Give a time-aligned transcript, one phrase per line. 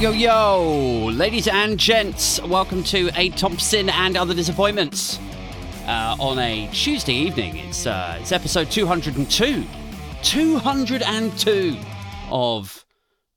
[0.00, 5.18] yo, yo, ladies and gents, welcome to A Thompson and Other Disappointments.
[5.86, 9.66] Uh, on a Tuesday evening, it's uh, it's episode 202,
[10.22, 11.76] 202
[12.30, 12.86] of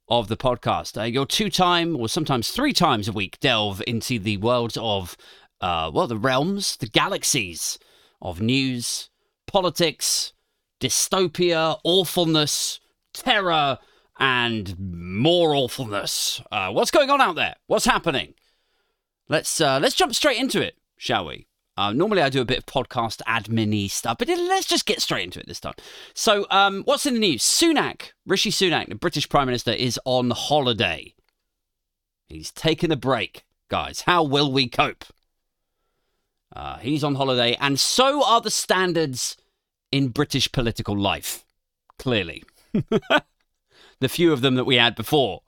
[0.07, 0.97] of the podcast.
[0.97, 5.17] Uh, your two time or sometimes three times a week delve into the world of
[5.59, 7.77] uh, well, the realms, the galaxies
[8.21, 9.09] of news,
[9.47, 10.31] politics,
[10.79, 12.79] dystopia, awfulness,
[13.13, 13.79] terror
[14.23, 16.41] and more awfulness.
[16.49, 17.55] Uh, what's going on out there?
[17.67, 18.35] What's happening?
[19.27, 21.47] Let's uh, let's jump straight into it, shall we?
[21.75, 25.25] Uh, normally I do a bit of podcast admin stuff, but let's just get straight
[25.25, 25.73] into it this time.
[26.13, 27.43] So, um, what's in the news?
[27.43, 31.15] Sunak, Rishi Sunak, the British Prime Minister, is on holiday.
[32.27, 34.01] He's taken a break, guys.
[34.01, 35.03] How will we cope?
[36.55, 39.35] Uh, he's on holiday, and so are the standards
[39.91, 41.43] in British political life.
[41.99, 42.43] Clearly.
[44.03, 45.41] the few of them that we had before.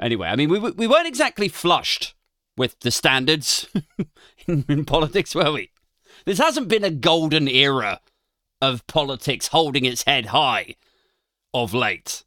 [0.00, 2.14] Anyway, I mean, we, we weren't exactly flushed
[2.56, 3.66] with the standards
[4.46, 5.70] in, in politics, were we?
[6.24, 8.00] This hasn't been a golden era
[8.60, 10.74] of politics holding its head high
[11.54, 12.24] of late.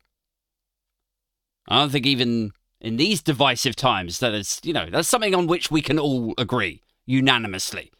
[1.67, 5.47] I don't think even in these divisive times that is, you know, that's something on
[5.47, 7.91] which we can all agree unanimously.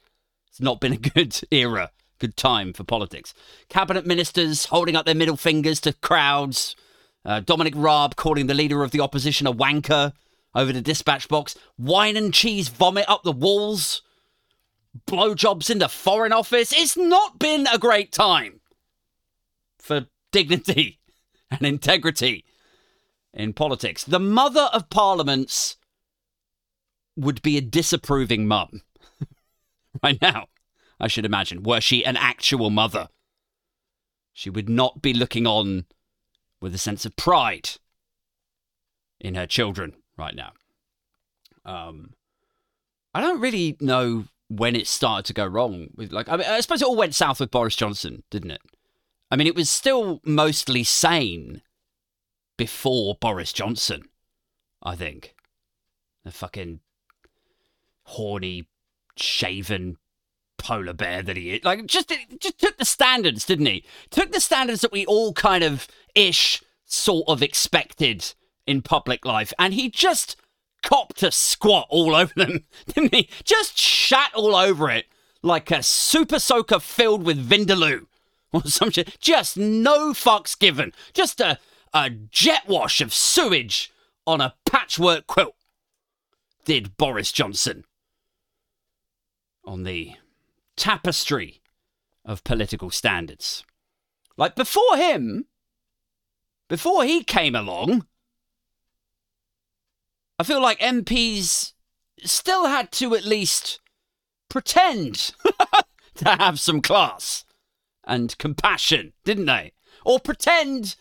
[0.48, 3.34] It's not been a good era, good time for politics.
[3.70, 6.76] Cabinet ministers holding up their middle fingers to crowds,
[7.26, 10.14] uh, Dominic Raab calling the leader of the opposition a wanker
[10.56, 11.56] over the dispatch box.
[11.78, 14.02] Wine and cheese vomit up the walls.
[15.08, 16.74] Blowjobs in the Foreign Office.
[16.74, 18.60] It's not been a great time
[19.80, 21.00] for dignity
[21.52, 22.44] and integrity
[23.34, 24.04] in politics.
[24.04, 25.78] The mother of parliaments
[27.16, 28.82] would be a disapproving mum
[30.04, 30.48] right now,
[31.00, 33.10] I should imagine, were she an actual mother.
[34.34, 35.86] She would not be looking on
[36.62, 37.72] with a sense of pride
[39.20, 40.52] in her children right now.
[41.66, 42.14] Um,
[43.14, 46.60] I don't really know when it started to go wrong with like I, mean, I
[46.62, 48.62] suppose it all went south with Boris Johnson, didn't it?
[49.30, 51.62] I mean, it was still mostly sane
[52.58, 54.04] before Boris Johnson.
[54.84, 55.36] I think
[56.24, 56.82] the fucking
[58.04, 58.68] horny,
[59.16, 59.98] shaven
[60.62, 61.64] polar bear that he is.
[61.64, 63.84] Like, just just took the standards, didn't he?
[64.10, 68.34] Took the standards that we all kind of ish sort of expected
[68.68, 70.36] in public life, and he just
[70.84, 73.30] copped a squat all over them, didn't he?
[73.44, 75.06] Just shat all over it
[75.44, 78.06] like a super soaker filled with Vindaloo
[78.54, 79.18] or some shit.
[79.20, 80.94] Just no fucks given.
[81.14, 81.58] Just a,
[81.94, 83.92] a jet wash of sewage
[84.26, 85.56] on a patchwork quilt.
[86.66, 87.86] Did Boris Johnson
[89.66, 90.14] on the
[90.82, 91.62] tapestry
[92.26, 93.64] of political standards.
[94.36, 95.46] Like before him,
[96.68, 98.08] before he came along,
[100.40, 101.74] I feel like MPs
[102.24, 103.80] still had to at least
[104.50, 105.36] pretend
[106.16, 107.46] to have some class
[108.04, 109.74] and compassion, didn't they?
[110.04, 110.96] Or pretend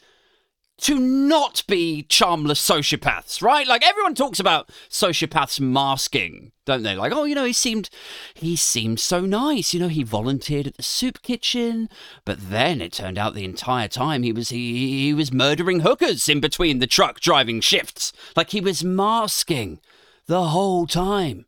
[0.81, 3.67] to not be charmless sociopaths, right?
[3.67, 6.95] Like everyone talks about sociopaths masking, don't they?
[6.95, 7.91] Like, oh, you know, he seemed
[8.35, 9.75] he seemed so nice.
[9.75, 11.89] You know, he volunteered at the soup kitchen,
[12.25, 16.29] but then it turned out the entire time he was he, he was murdering hookers
[16.29, 18.13] in between the truck driving shifts.
[18.35, 19.81] Like he was masking
[20.27, 21.47] the whole time.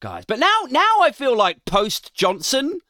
[0.00, 0.24] Guys.
[0.26, 2.80] But now now I feel like post Johnson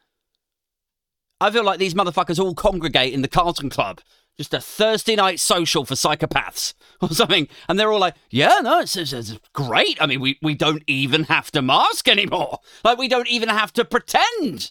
[1.42, 4.00] I feel like these motherfuckers all congregate in the Carlton Club
[4.38, 7.48] just a Thursday night social for psychopaths or something.
[7.68, 10.00] And they're all like, yeah, no, it's, it's, it's, great.
[10.00, 12.58] I mean, we, we don't even have to mask anymore.
[12.84, 14.70] Like, we don't even have to pretend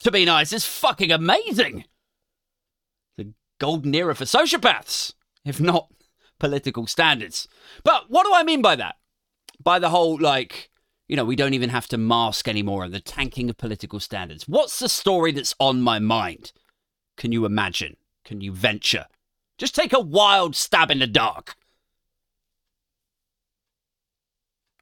[0.00, 0.52] to be nice.
[0.52, 1.84] It's fucking amazing.
[3.18, 5.12] The golden era for sociopaths,
[5.44, 5.92] if not
[6.38, 7.48] political standards.
[7.84, 8.96] But what do I mean by that?
[9.62, 10.70] By the whole, like,
[11.06, 14.48] you know, we don't even have to mask anymore and the tanking of political standards.
[14.48, 16.52] What's the story that's on my mind?
[17.16, 17.96] Can you imagine?
[18.30, 19.06] Can you venture?
[19.58, 21.56] Just take a wild stab in the dark.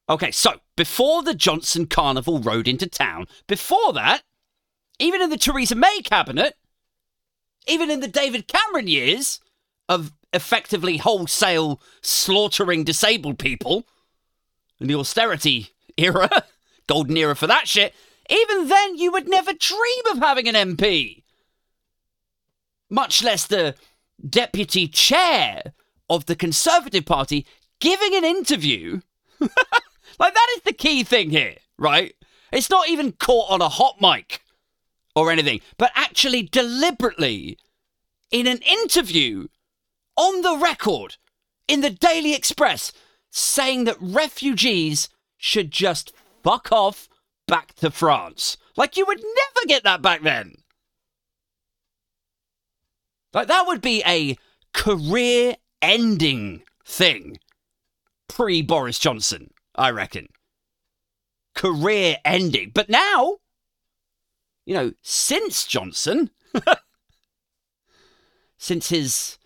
[0.07, 4.21] Okay, so before the Johnson Carnival rode into town, before that,
[4.99, 6.57] even in the Theresa May cabinet,
[7.67, 9.41] even in the David Cameron years
[9.89, 13.87] of effectively wholesale slaughtering disabled people,
[14.79, 16.29] in the austerity era,
[16.87, 17.95] golden era for that shit,
[18.29, 21.23] even then you would never dream of having an MP
[22.91, 23.75] much less the
[24.29, 25.75] deputy chair
[26.11, 27.47] of the Conservative Party,
[27.81, 29.01] giving an interview.
[29.41, 29.51] like,
[30.35, 32.15] that is the key thing here, right?
[32.53, 34.43] It's not even caught on a hot mic
[35.15, 37.59] or anything, but actually deliberately
[38.31, 39.49] in an interview
[40.17, 41.17] on the record
[41.67, 42.93] in the Daily Express
[43.31, 46.13] saying that refugees should just
[46.43, 47.09] fuck off
[47.47, 48.57] back to France.
[48.77, 50.55] Like, you would never get that back then.
[53.39, 54.37] Like, that would be a
[54.75, 57.39] career ending thing
[58.27, 60.27] pre Boris Johnson, I reckon.
[61.55, 62.73] Career ending.
[62.75, 63.37] But now,
[64.67, 66.31] you know, since Johnson,
[68.59, 69.39] since his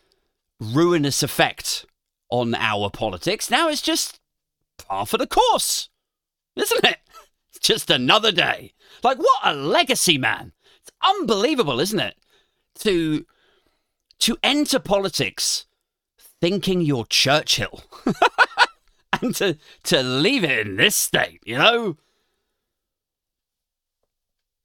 [0.58, 1.84] ruinous effect
[2.30, 4.20] on our politics, now it's just
[4.78, 5.90] par for the course,
[6.56, 6.96] isn't it?
[7.60, 8.72] Just another day.
[9.04, 10.52] Like, what a legacy, man.
[10.80, 12.16] It's unbelievable, isn't it?
[12.78, 13.26] To
[14.22, 15.66] to enter politics
[16.40, 17.82] thinking you're Churchill
[19.20, 21.96] and to, to leave it in this state, you know?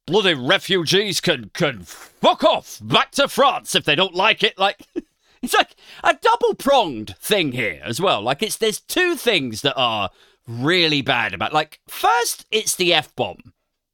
[0.06, 4.60] Bloody refugees can, can fuck off back to France if they don't like it.
[4.60, 4.80] Like,
[5.42, 8.22] it's like a double pronged thing here as well.
[8.22, 10.12] Like, it's there's two things that are
[10.48, 11.52] really bad about.
[11.52, 13.54] Like, first, it's the F bomb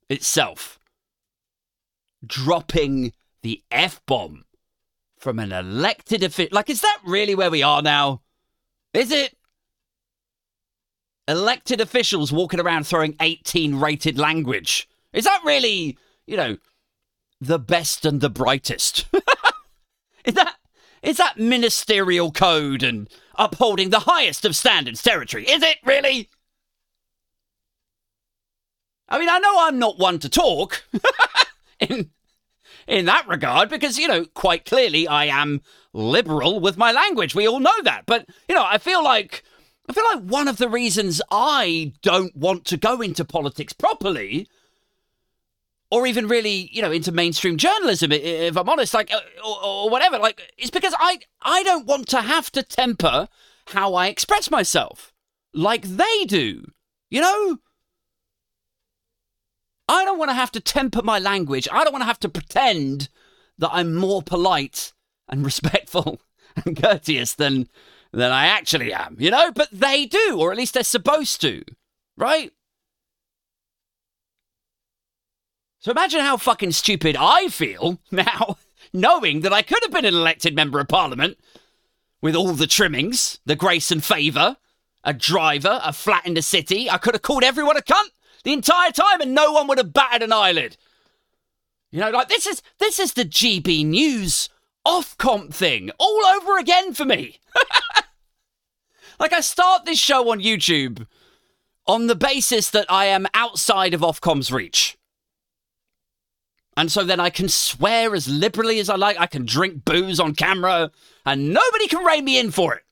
[0.10, 0.78] itself.
[2.26, 3.14] Dropping
[3.44, 4.44] the F bomb
[5.24, 6.54] from an elected official.
[6.54, 8.22] Like, is that really where we are now?
[8.94, 9.36] Is it?
[11.30, 14.90] Elected officials walking around throwing 18 rated language.
[15.14, 15.98] Is that really,
[16.28, 16.58] you know,
[17.40, 19.06] the best and the brightest?
[20.26, 20.56] is that
[21.02, 25.46] is that ministerial code and upholding the highest of standards territory?
[25.50, 26.30] Is it really?
[29.08, 30.84] I mean, I know I'm not one to talk
[31.80, 32.10] in
[32.88, 35.62] in that regard because, you know, quite clearly I am
[35.94, 37.36] liberal with my language.
[37.36, 38.06] We all know that.
[38.06, 39.44] But, you know, I feel like.
[39.86, 44.48] I feel like one of the reasons I don't want to go into politics properly,
[45.92, 49.90] or even really, you know, into mainstream journalism, if I'm honest, like, uh, or, or
[49.90, 53.28] whatever, like, it's because I, I don't want to have to temper
[53.68, 55.12] how I express myself
[55.54, 56.64] like they do,
[57.10, 57.58] you know?
[59.94, 61.68] I don't want to have to temper my language.
[61.72, 63.10] I don't want to have to pretend
[63.60, 64.92] that I'm more polite
[65.30, 66.20] and respectful
[66.66, 67.70] and courteous than
[68.12, 69.52] than I actually am, you know?
[69.52, 71.64] But they do, or at least they're supposed to,
[72.16, 72.52] right?
[75.80, 78.58] So imagine how fucking stupid I feel now,
[78.94, 81.40] knowing that I could have been an elected member of parliament
[82.22, 84.58] with all the trimmings, the grace and favour,
[85.04, 86.90] a driver, a flat in the city.
[86.90, 88.10] I could have called everyone a cunt
[88.44, 90.78] the entire time and no one would have batted an eyelid.
[91.92, 94.50] You know, like this is this is the GB News
[94.86, 97.40] Ofcom thing all over again for me.
[99.20, 101.06] like I start this show on YouTube
[101.86, 104.98] on the basis that I am outside of Ofcom's reach.
[106.76, 109.20] And so then I can swear as liberally as I like.
[109.20, 110.92] I can drink booze on camera,
[111.26, 112.84] and nobody can rein me in for it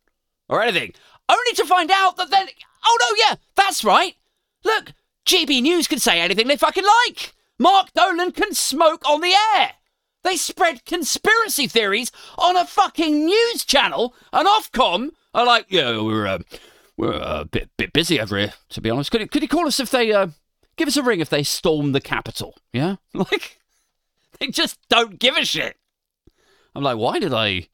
[0.47, 0.93] or anything.
[1.27, 2.47] Only to find out that then,
[2.85, 4.15] oh no, yeah, that's right.
[4.63, 4.93] Look,
[5.25, 7.33] GB News can say anything they fucking like.
[7.59, 9.73] Mark Dolan can smoke on the air.
[10.23, 16.27] They spread conspiracy theories on a fucking news channel, and Ofcom are like, yeah, we're
[16.27, 16.39] uh,
[16.97, 19.11] we're a bit bit busy over here, to be honest.
[19.11, 20.27] Could you, could you call us if they uh,
[20.75, 22.55] give us a ring if they storm the capital?
[22.73, 23.59] Yeah, like
[24.39, 25.77] they just don't give a shit.
[26.75, 27.67] I'm like, why did I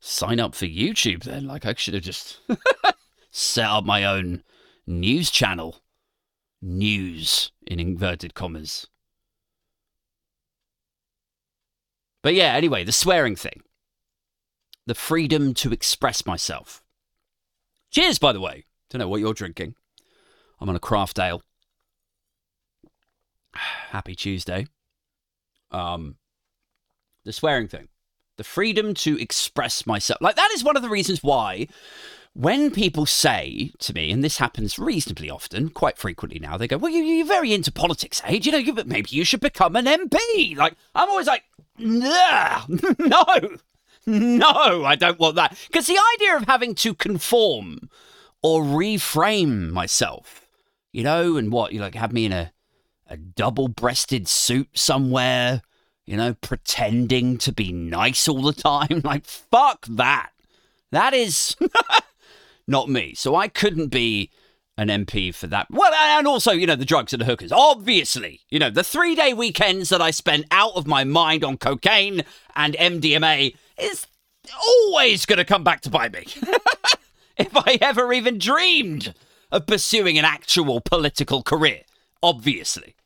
[0.00, 1.46] sign up for YouTube then?
[1.46, 2.40] Like, I should have just
[3.30, 4.42] set up my own
[4.86, 5.80] news channel
[6.64, 8.86] news in inverted commas.
[12.22, 13.62] But yeah, anyway, the swearing thing.
[14.86, 16.82] The freedom to express myself.
[17.90, 18.64] Cheers, by the way.
[18.90, 19.74] Don't know what you're drinking.
[20.58, 21.42] I'm on a craft ale.
[23.54, 24.66] Happy Tuesday.
[25.70, 26.16] Um,
[27.24, 27.88] the swearing thing.
[28.36, 30.20] The freedom to express myself.
[30.20, 31.68] Like, that is one of the reasons why
[32.34, 36.76] when people say to me, and this happens reasonably often, quite frequently now, they go,
[36.76, 38.40] "Well, you, are very into politics, eh?
[38.42, 41.44] You know, you, maybe you should become an MP." Like I'm always like,
[41.78, 42.62] "Nah,
[42.98, 43.24] no,
[44.06, 47.88] no, I don't want that," because the idea of having to conform
[48.42, 50.48] or reframe myself,
[50.92, 52.52] you know, and what you like have me in a
[53.06, 55.62] a double-breasted suit somewhere,
[56.06, 60.30] you know, pretending to be nice all the time, like fuck that.
[60.90, 61.56] That is.
[62.66, 63.14] not me.
[63.14, 64.30] So I couldn't be
[64.76, 65.68] an MP for that.
[65.70, 67.52] Well, and also, you know, the drugs and the hookers.
[67.52, 71.56] Obviously, you know, the three day weekends that I spent out of my mind on
[71.58, 72.22] cocaine
[72.56, 74.06] and MDMA is
[74.66, 76.26] always going to come back to bite me.
[77.36, 79.14] if I ever even dreamed
[79.52, 81.82] of pursuing an actual political career,
[82.22, 82.96] obviously.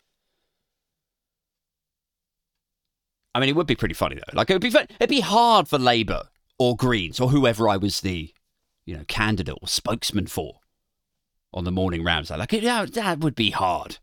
[3.35, 4.37] I mean, it would be pretty funny though.
[4.37, 4.87] Like, it would be fun.
[4.99, 8.33] It'd be hard for Labour or Greens or whoever I was the
[8.89, 10.61] you know, candidate or spokesman for.
[11.53, 12.31] on the morning rounds.
[12.31, 13.99] Like, yeah, that would be hard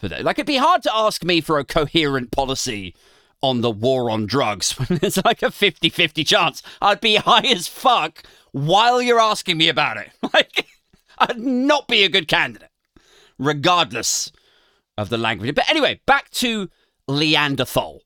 [0.00, 0.24] for that.
[0.24, 2.94] Like, it'd be hard to ask me for a coherent policy
[3.40, 7.46] on the war on drugs when there's like a 50 50 chance I'd be high
[7.46, 10.10] as fuck while you're asking me about it.
[10.34, 10.66] Like,
[11.18, 12.70] I'd not be a good candidate,
[13.38, 14.32] regardless
[14.98, 15.54] of the language.
[15.54, 16.68] But anyway, back to
[17.08, 18.00] Leanderthal.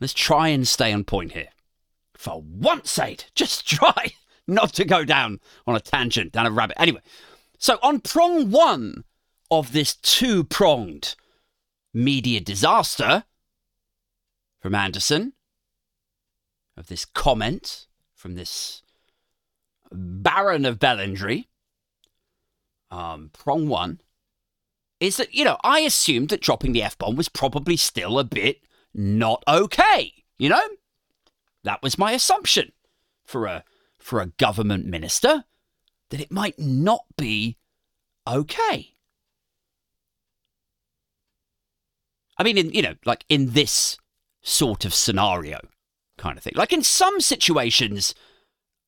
[0.00, 1.48] Let's try and stay on point here.
[2.14, 4.12] For once, Aid, just try
[4.50, 6.80] not to go down on a tangent, down a rabbit.
[6.80, 7.00] Anyway,
[7.58, 9.04] so on prong one
[9.50, 11.16] of this two pronged
[11.92, 13.24] media disaster
[14.60, 15.32] from Anderson,
[16.76, 18.82] of this comment from this
[19.92, 21.46] Baron of Bellendry,
[22.90, 24.00] um, prong one,
[25.00, 28.24] is that, you know, I assumed that dropping the F bomb was probably still a
[28.24, 28.60] bit
[28.94, 30.12] not okay.
[30.38, 30.62] You know?
[31.64, 32.72] That was my assumption
[33.24, 33.64] for a
[34.00, 35.44] for a government minister
[36.10, 37.56] that it might not be
[38.26, 38.94] okay.
[42.36, 43.98] I mean, in you know, like in this
[44.42, 45.60] sort of scenario,
[46.20, 46.52] kind of thing.
[46.56, 48.14] Like in some situations,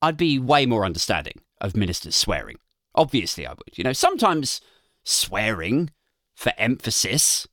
[0.00, 2.57] I'd be way more understanding of ministers swearing.
[2.95, 3.76] Obviously, I would.
[3.76, 4.61] You know, sometimes
[5.04, 5.90] swearing
[6.35, 7.47] for emphasis,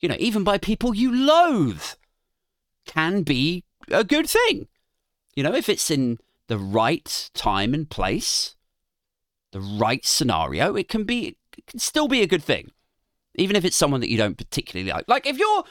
[0.00, 1.82] you know, even by people you loathe,
[2.86, 4.68] can be a good thing.
[5.34, 8.54] You know, if it's in the right time and place,
[9.52, 12.70] the right scenario, it can be it can still be a good thing.
[13.34, 15.06] Even if it's someone that you don't particularly like.
[15.08, 15.64] Like if you're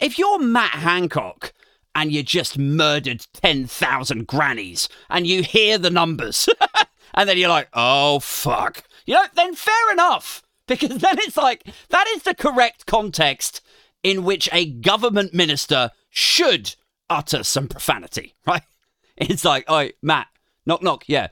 [0.00, 1.52] if you're Matt Hancock
[1.94, 6.48] and you just murdered 10,000 grannies and you hear the numbers
[7.14, 11.64] and then you're like, "Oh fuck." You know, then fair enough because then it's like
[11.90, 13.60] that is the correct context
[14.02, 16.74] in which a government minister should
[17.08, 18.62] utter some profanity, right?
[19.16, 20.28] It's like, oh, Matt,
[20.66, 21.28] knock, knock, yeah.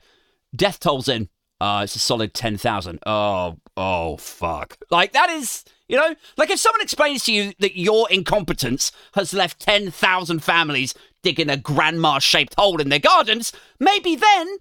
[0.55, 1.29] Death tolls in.
[1.59, 2.99] Uh, it's a solid 10,000.
[3.05, 4.77] Oh, oh, fuck.
[4.89, 9.33] Like, that is, you know, like if someone explains to you that your incompetence has
[9.33, 14.57] left 10,000 families digging a grandma shaped hole in their gardens, maybe then,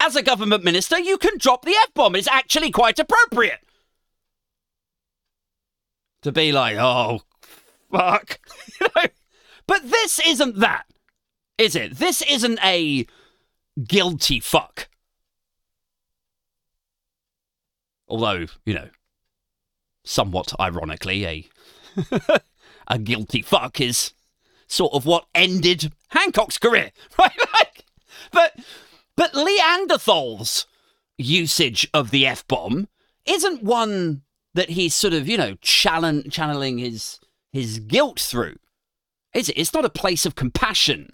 [0.00, 2.14] as a government minister, you can drop the F bomb.
[2.14, 3.60] It's actually quite appropriate.
[6.22, 7.20] To be like, oh,
[7.90, 8.38] fuck.
[8.80, 9.08] you know?
[9.66, 10.84] But this isn't that,
[11.58, 11.96] is it?
[11.96, 13.06] This isn't a
[13.86, 14.88] guilty fuck.
[18.08, 18.88] Although, you know,
[20.04, 21.48] somewhat ironically, a
[22.88, 24.12] a guilty fuck is
[24.66, 27.32] sort of what ended Hancock's career, right?
[28.32, 28.58] But
[29.16, 30.66] but Leanderthal's
[31.16, 32.88] usage of the f bomb
[33.26, 34.22] isn't one
[34.54, 37.20] that he's sort of you know channeling his
[37.52, 38.56] his guilt through.
[39.34, 39.58] Is it?
[39.58, 41.10] It's not a place of compassion,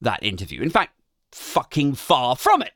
[0.00, 0.62] that interview.
[0.62, 0.94] In fact,
[1.32, 2.72] fucking far from it.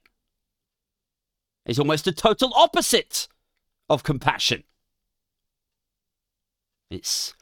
[1.67, 3.29] It's almost a total opposite
[3.89, 4.65] of compassion.
[6.91, 7.35] It's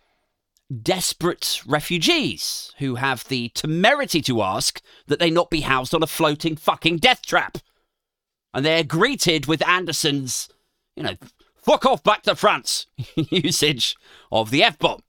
[0.80, 6.06] desperate refugees who have the temerity to ask that they not be housed on a
[6.06, 7.58] floating fucking death trap.
[8.54, 10.48] And they're greeted with Anderson's,
[10.96, 11.16] you know,
[11.56, 12.86] fuck off back to France
[13.16, 13.96] usage
[14.30, 15.02] of the F bomb.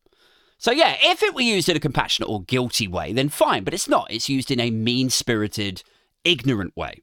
[0.63, 3.73] So, yeah, if it were used in a compassionate or guilty way, then fine, but
[3.73, 4.09] it's not.
[4.09, 5.83] It's used in a mean spirited,
[6.23, 7.01] ignorant way.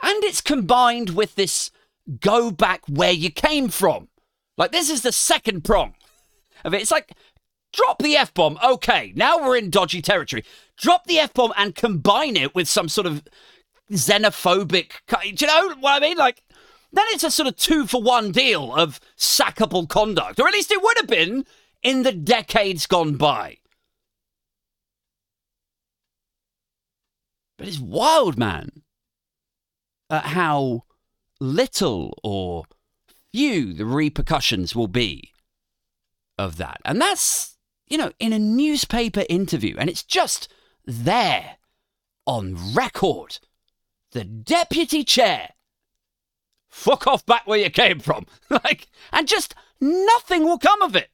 [0.00, 1.72] And it's combined with this
[2.20, 4.06] go back where you came from.
[4.56, 5.94] Like, this is the second prong
[6.64, 6.80] of it.
[6.80, 7.10] It's like,
[7.72, 8.56] drop the F bomb.
[8.64, 10.44] Okay, now we're in dodgy territory.
[10.76, 13.24] Drop the F bomb and combine it with some sort of
[13.90, 14.92] xenophobic.
[15.08, 16.16] Do you know what I mean?
[16.16, 16.44] Like,
[16.96, 20.70] then it's a sort of two for one deal of sackable conduct, or at least
[20.70, 21.44] it would have been
[21.82, 23.58] in the decades gone by.
[27.58, 28.82] But it's wild, man,
[30.10, 30.84] at how
[31.40, 32.64] little or
[33.32, 35.32] few the repercussions will be
[36.38, 36.80] of that.
[36.84, 37.56] And that's,
[37.88, 40.48] you know, in a newspaper interview, and it's just
[40.84, 41.56] there
[42.26, 43.38] on record.
[44.12, 45.50] The deputy chair
[46.86, 48.26] fuck off back where you came from.
[48.50, 51.10] like, and just nothing will come of it.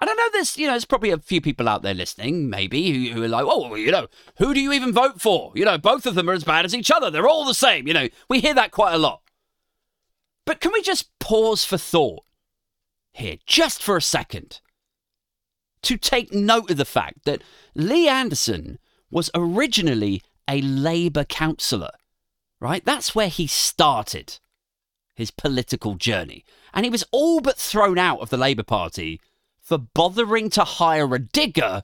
[0.00, 3.08] And I know there's, you know, there's probably a few people out there listening, maybe,
[3.08, 5.52] who, who, are like, oh, well, you know, who do you even vote for?
[5.54, 7.10] You know, both of them are as bad as each other.
[7.10, 7.86] They're all the same.
[7.86, 9.22] You know, we hear that quite a lot.
[10.46, 12.24] But can we just pause for thought
[13.12, 14.60] here, just for a second,
[15.82, 17.42] to take note of the fact that
[17.74, 18.78] Lee Anderson
[19.10, 21.92] was originally a Labour councillor
[22.64, 22.82] right?
[22.84, 24.38] That's where he started
[25.14, 26.46] his political journey.
[26.72, 29.20] And he was all but thrown out of the Labour Party
[29.60, 31.82] for bothering to hire a digger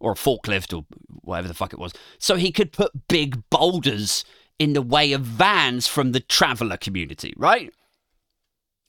[0.00, 0.84] or a forklift or
[1.22, 4.24] whatever the fuck it was, so he could put big boulders
[4.58, 7.72] in the way of vans from the traveller community, right?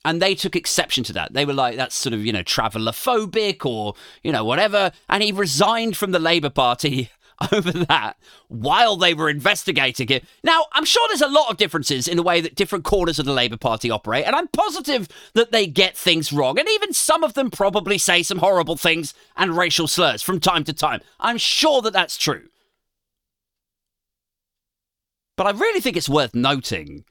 [0.04, 1.34] And they took exception to that.
[1.34, 4.90] They were like, that's sort of, you know, traveller phobic or, you know, whatever.
[5.08, 7.10] And he resigned from the Labour Party
[7.52, 8.16] over that
[8.48, 10.24] while they were investigating it.
[10.42, 13.26] Now, I'm sure there's a lot of differences in the way that different corners of
[13.26, 17.22] the Labour Party operate, and I'm positive that they get things wrong, and even some
[17.22, 21.00] of them probably say some horrible things and racial slurs from time to time.
[21.20, 22.48] I'm sure that that's true.
[25.36, 27.04] But I really think it's worth noting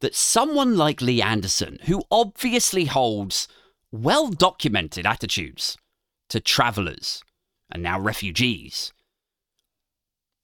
[0.00, 3.46] that someone like Lee Anderson, who obviously holds
[3.92, 5.76] well documented attitudes
[6.30, 7.22] to travellers
[7.70, 8.92] and now refugees,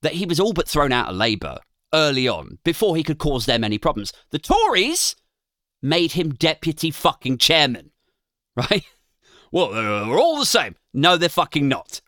[0.05, 1.59] that he was all but thrown out of Labour
[1.95, 4.13] early on before he could cause them any problems.
[4.31, 5.17] The Tories
[5.81, 7.91] made him deputy fucking chairman,
[8.57, 8.85] right?
[9.51, 10.77] Well, they're all the same.
[10.93, 12.03] No, they're fucking not.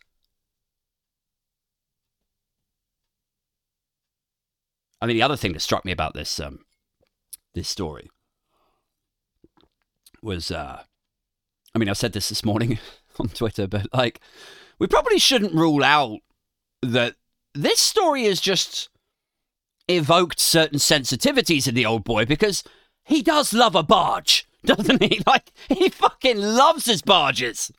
[5.01, 6.61] I mean, the other thing that struck me about this um,
[7.55, 8.11] this story
[10.23, 10.83] was, uh,
[11.75, 12.79] I mean, I said this this morning
[13.19, 14.21] on Twitter, but like,
[14.79, 16.19] we probably shouldn't rule out
[16.83, 17.17] that
[17.57, 18.89] this story has just
[19.89, 22.65] evoked certain sensitivities in the old boy because
[23.05, 25.21] he does love a barge, doesn't he?
[25.27, 27.71] Like he fucking loves his barges.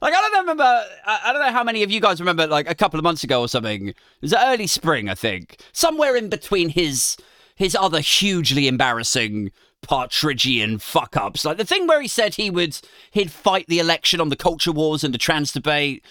[0.00, 0.84] Like I don't remember.
[1.06, 2.46] I don't know how many of you guys remember.
[2.46, 3.88] Like a couple of months ago or something.
[3.88, 5.60] It was early spring, I think.
[5.72, 7.16] Somewhere in between his
[7.56, 9.52] his other hugely embarrassing
[9.84, 12.78] Partridgian fuck ups, like the thing where he said he would
[13.10, 16.04] he'd fight the election on the culture wars and the trans debate.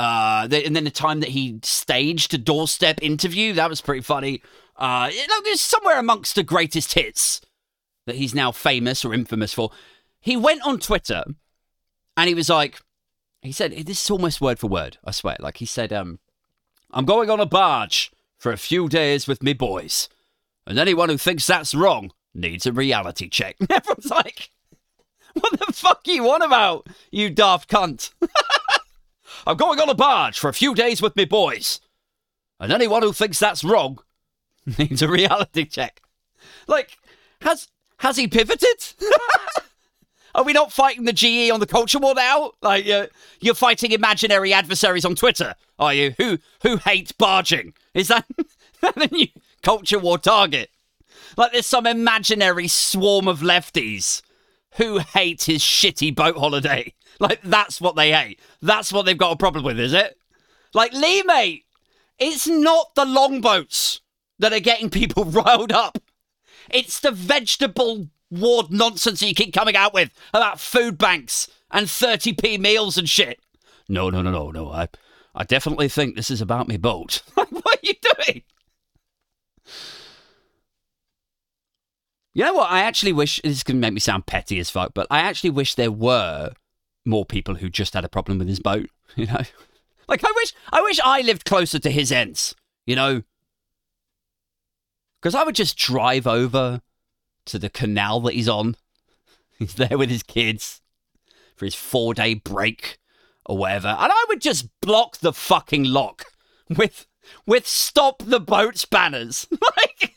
[0.00, 4.42] Uh, and then the time that he staged a doorstep interview, that was pretty funny.
[4.74, 7.42] Uh, it's somewhere amongst the greatest hits
[8.06, 9.70] that he's now famous or infamous for.
[10.18, 11.22] He went on Twitter
[12.16, 12.80] and he was like,
[13.42, 15.36] he said, this is almost word for word, I swear.
[15.38, 16.18] Like he said, um,
[16.90, 20.08] I'm going on a barge for a few days with me boys.
[20.66, 23.56] And anyone who thinks that's wrong needs a reality check.
[23.70, 24.48] Everyone's like,
[25.34, 28.14] what the fuck are you on about, you daft cunt?
[29.46, 31.80] I'm going on a barge for a few days with me boys.
[32.58, 33.98] And anyone who thinks that's wrong
[34.78, 36.02] needs a reality check.
[36.66, 36.98] Like,
[37.42, 38.94] has has he pivoted?
[40.34, 42.52] Are we not fighting the GE on the culture war now?
[42.62, 43.08] Like you're,
[43.40, 46.14] you're fighting imaginary adversaries on Twitter, are you?
[46.18, 47.74] Who who hate barging?
[47.94, 48.26] Is that
[48.80, 49.26] the new
[49.62, 50.70] culture war target?
[51.36, 54.22] Like there's some imaginary swarm of lefties
[54.76, 56.94] who hate his shitty boat holiday.
[57.18, 58.40] Like, that's what they hate.
[58.62, 60.16] That's what they've got a problem with, is it?
[60.72, 61.66] Like, Lee, mate,
[62.18, 64.00] it's not the longboats
[64.38, 65.98] that are getting people riled up.
[66.70, 71.88] It's the vegetable ward nonsense that you keep coming out with about food banks and
[71.88, 73.38] 30p meals and shit.
[73.86, 74.70] No, no, no, no, no.
[74.70, 74.88] I,
[75.34, 77.22] I definitely think this is about me boat.
[77.34, 78.42] what are you doing?
[82.32, 82.70] You know what?
[82.70, 85.74] I actually wish this can make me sound petty as fuck, but I actually wish
[85.74, 86.52] there were
[87.04, 88.88] more people who just had a problem with his boat.
[89.16, 89.42] You know,
[90.06, 92.54] like I wish I wish I lived closer to his ends.
[92.86, 93.22] You know,
[95.20, 96.80] because I would just drive over
[97.46, 98.76] to the canal that he's on.
[99.58, 100.80] He's there with his kids
[101.56, 102.98] for his four day break
[103.44, 106.26] or whatever, and I would just block the fucking lock
[106.68, 107.08] with
[107.44, 110.14] with stop the boats banners, like,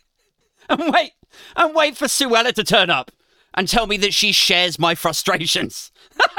[0.69, 1.13] and wait
[1.55, 3.11] and wait for Suella to turn up
[3.53, 5.91] and tell me that she shares my frustrations.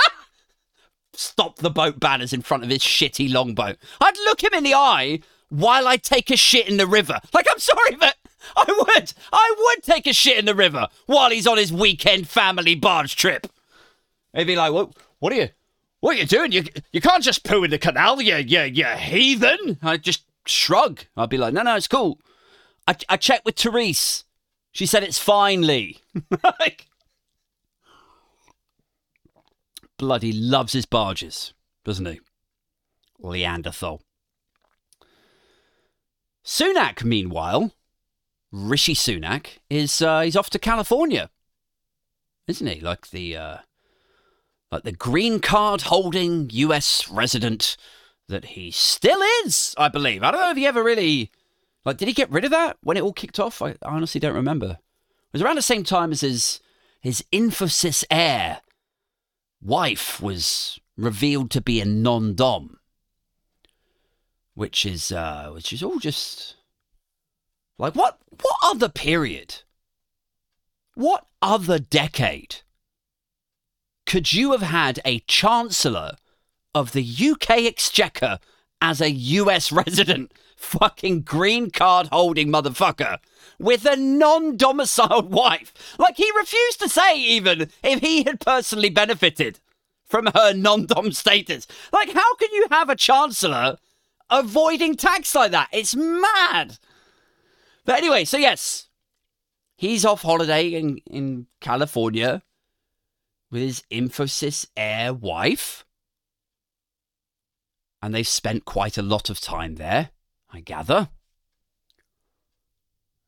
[1.17, 3.77] stop the boat banners in front of his shitty longboat.
[4.01, 7.21] I'd look him in the eye while I take a shit in the river.
[7.33, 8.17] Like, I'm sorry, but
[8.57, 9.13] I would.
[9.33, 13.17] I would take a shit in the river while he's on his weekend family barge
[13.17, 13.47] trip.
[14.35, 15.49] He'd be like, what, what are you,
[16.01, 16.53] what are you doing?
[16.53, 19.79] You, you can't just poo in the canal, you, you, you heathen.
[19.83, 21.01] I'd just shrug.
[21.17, 22.19] I'd be like, no, no, it's cool.
[22.87, 24.24] I, I checked with Therese.
[24.75, 26.01] She said it's fine, Lee.
[26.61, 26.89] like,
[29.97, 32.21] bloody loves his barges, doesn't he?
[33.23, 34.01] Leanderthal.
[36.45, 37.73] Sunak, meanwhile,
[38.51, 41.31] Rishi Sunak is uh, he's off to California,
[42.49, 42.81] isn't he?
[42.81, 43.57] Like the uh,
[44.73, 47.09] like the green card holding U.S.
[47.09, 47.77] resident
[48.29, 50.25] that he still is, I believe.
[50.25, 51.31] I don't know if he ever really
[51.85, 53.61] like did he get rid of that when it all kicked off?
[53.63, 54.79] I honestly don't remember.
[54.79, 56.61] It was around the same time as his
[57.01, 58.61] his Infosys heir
[59.61, 62.79] wife was revealed to be a non-dom,
[64.55, 66.57] which is uh, which is all just
[67.79, 69.63] like what what other period,
[70.95, 72.57] what other decade
[74.07, 76.17] could you have had a chancellor
[76.75, 78.39] of the UK Exchequer
[78.81, 80.33] as a US resident,
[80.65, 83.19] fucking green card holding motherfucker
[83.59, 85.73] with a non domiciled wife.
[85.99, 89.61] Like, he refused to say even if he had personally benefited
[90.05, 91.67] from her non dom status.
[91.93, 93.77] Like, how can you have a chancellor
[94.31, 95.69] avoiding tax like that?
[95.73, 96.79] It's mad.
[97.85, 98.89] But anyway, so yes,
[99.77, 102.43] he's off holiday in, in California
[103.51, 105.85] with his Infosys heir wife.
[108.03, 110.11] And they've spent quite a lot of time there,
[110.55, 111.09] I gather.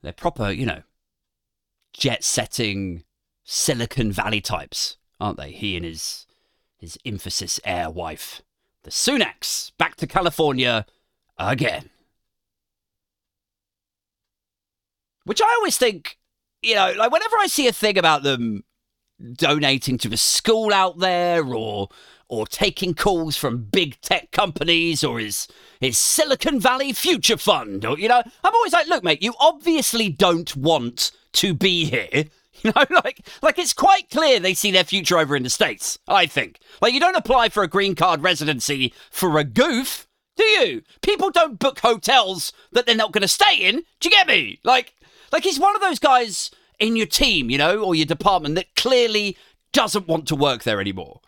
[0.02, 0.82] They're proper, you know,
[1.92, 3.02] jet setting
[3.42, 5.50] Silicon Valley types, aren't they?
[5.50, 6.26] He and his
[6.78, 8.42] his Infosys heir wife.
[8.84, 10.86] The Sunaks back to California
[11.36, 11.90] again.
[15.24, 16.18] Which I always think,
[16.62, 18.62] you know, like whenever I see a thing about them
[19.32, 21.88] donating to a school out there or
[22.28, 25.48] or taking calls from big tech companies or his
[25.80, 30.08] his Silicon Valley Future Fund or you know, I'm always like, look, mate, you obviously
[30.08, 32.24] don't want to be here.
[32.62, 35.98] You know, like like it's quite clear they see their future over in the States,
[36.08, 36.58] I think.
[36.80, 40.82] Like you don't apply for a green card residency for a goof, do you?
[41.02, 43.84] People don't book hotels that they're not gonna stay in.
[44.00, 44.58] Do you get me?
[44.64, 44.94] Like
[45.32, 48.74] like he's one of those guys in your team, you know, or your department that
[48.74, 49.36] clearly
[49.72, 51.20] doesn't want to work there anymore.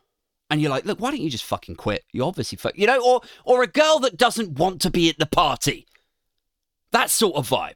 [0.51, 2.05] And you're like, look, why don't you just fucking quit?
[2.13, 5.19] You obviously, fuck, you know, or or a girl that doesn't want to be at
[5.19, 5.87] the party.
[6.93, 7.75] That sort of vibe.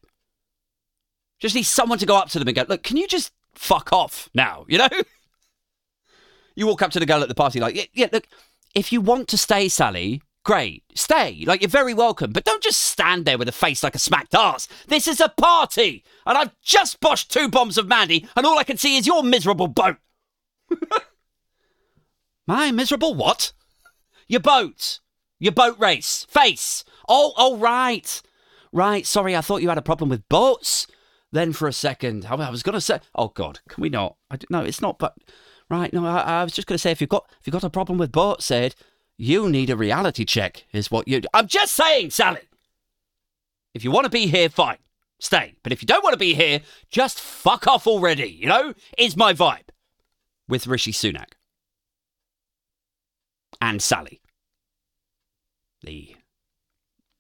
[1.39, 3.93] Just need someone to go up to them and go, look, can you just fuck
[3.93, 4.65] off now?
[4.69, 4.89] You know.
[6.55, 8.27] you walk up to the girl at the party like, yeah, yeah, look,
[8.75, 11.45] if you want to stay, Sally, great, stay.
[11.47, 14.35] Like you're very welcome, but don't just stand there with a face like a smacked
[14.35, 14.69] ass.
[14.89, 18.65] This is a party, and I've just boshed two bombs of Mandy, and all I
[18.65, 19.97] can see is your miserable boat.
[22.47, 23.53] My miserable what?
[24.29, 25.01] Your boat.
[25.39, 26.27] Your boat race.
[26.29, 26.85] Face.
[27.09, 28.23] Oh, oh, right.
[28.73, 30.87] Right, sorry, I thought you had a problem with boats.
[31.31, 34.17] Then for a second, I was going to say, oh God, can we not?
[34.31, 35.15] I, no, it's not, but,
[35.71, 37.65] right, no, I, I was just going to say, if you've got, if you've got
[37.65, 38.75] a problem with boats, said,
[39.17, 41.21] you need a reality check, is what you.
[41.33, 42.41] I'm just saying, Sally.
[43.75, 44.79] If you want to be here, fine.
[45.21, 45.55] Stay.
[45.63, 48.75] But if you don't want to be here, just fuck off already, you know?
[48.99, 49.69] Is my vibe.
[50.49, 51.33] With Rishi Sunak
[53.63, 54.21] and Sally,
[55.83, 56.17] the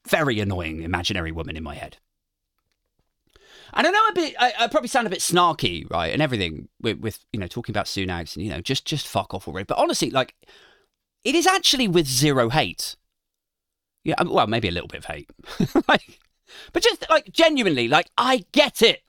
[0.08, 1.98] very annoying imaginary woman in my head.
[3.72, 6.68] And I know a bit, I, I, probably sound a bit snarky, right, and everything
[6.80, 9.64] with, with, you know talking about Sunaks and you know just just fuck off already.
[9.64, 10.34] But honestly, like,
[11.24, 12.96] it is actually with zero hate.
[14.04, 15.30] Yeah, um, well, maybe a little bit of hate,
[15.88, 16.18] like,
[16.72, 19.04] but just like genuinely, like I get it.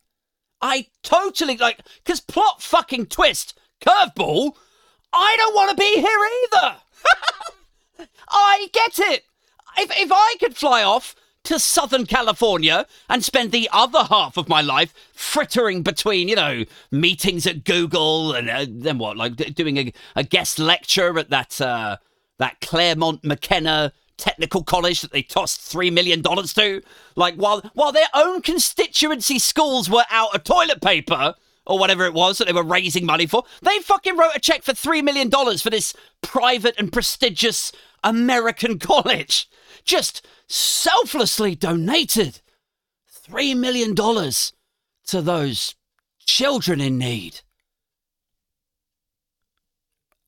[0.62, 4.54] I totally like because plot fucking twist curveball.
[5.12, 6.20] I don't want to be here
[6.54, 6.83] either.
[8.30, 9.24] I get it.
[9.78, 14.48] If, if I could fly off to Southern California and spend the other half of
[14.48, 19.78] my life frittering between, you know, meetings at Google and uh, then what, like doing
[19.78, 21.98] a, a, guest lecture at that uh,
[22.38, 26.82] that Claremont McKenna technical college that they tossed three million dollars to,
[27.16, 31.36] like while while their own constituency schools were out of toilet paper
[31.66, 33.44] or whatever it was that they were raising money for.
[33.62, 37.72] They fucking wrote a check for $3 million for this private and prestigious
[38.04, 39.50] American college.
[39.86, 42.42] Just selflessly donated
[43.28, 45.76] $3 million to those
[46.20, 47.42] children in need.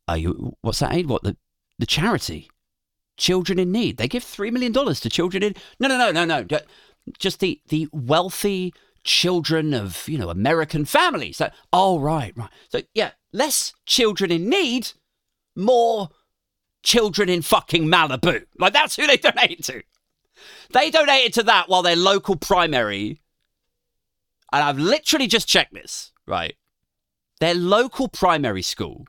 [0.08, 1.08] Are you, what's that aid?
[1.08, 1.36] What, the,
[1.80, 2.50] the charity?
[3.18, 3.98] Children in need.
[3.98, 6.60] They give $3 million to children in, no, no, no, no, no.
[7.18, 8.74] Just the, the wealthy
[9.06, 11.38] children of, you know, American families.
[11.38, 12.50] So, oh, right, right.
[12.70, 14.92] So, yeah, less children in need,
[15.56, 16.10] more
[16.84, 18.46] children in fucking Malibu.
[18.60, 19.82] Like, that's who they donate to.
[20.74, 23.22] They donated to that while their local primary,
[24.52, 26.56] and I've literally just checked this, right?
[27.40, 29.06] Their local primary school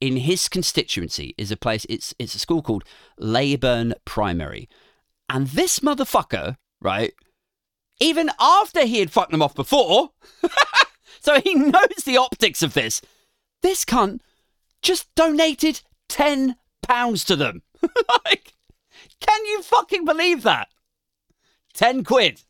[0.00, 2.84] in his constituency is a place, it's, it's a school called
[3.18, 4.68] Leyburn Primary.
[5.28, 7.14] And this motherfucker, right,
[8.00, 10.10] even after he had fucked them off before.
[11.20, 13.00] so he knows the optics of this.
[13.62, 14.20] This cunt
[14.82, 17.62] just donated ten pounds to them.
[18.24, 18.54] like,
[19.20, 20.68] can you fucking believe that?
[21.74, 22.42] Ten quid.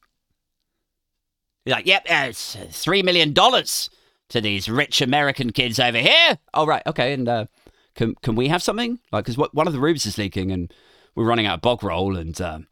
[1.64, 3.90] He's like, yep, uh, it's three million dollars
[4.28, 6.38] to these rich American kids over here.
[6.54, 7.46] Oh right, okay, and uh,
[7.94, 8.98] can can we have something?
[9.12, 10.72] Like, because one of the roofs is leaking, and
[11.14, 12.66] we're running out of bog roll, and um,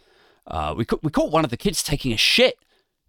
[0.46, 2.58] uh, we, ca- we caught one of the kids taking a shit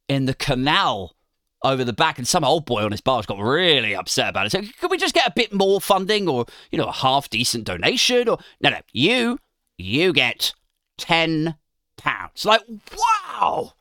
[0.07, 1.15] in the canal
[1.63, 4.51] over the back, and some old boy on his barge got really upset about it.
[4.51, 7.65] So, could we just get a bit more funding, or you know, a half decent
[7.65, 9.39] donation, or no, no, you,
[9.77, 10.53] you get
[10.97, 11.55] 10
[11.97, 12.45] pounds.
[12.45, 12.61] Like,
[12.95, 13.73] wow!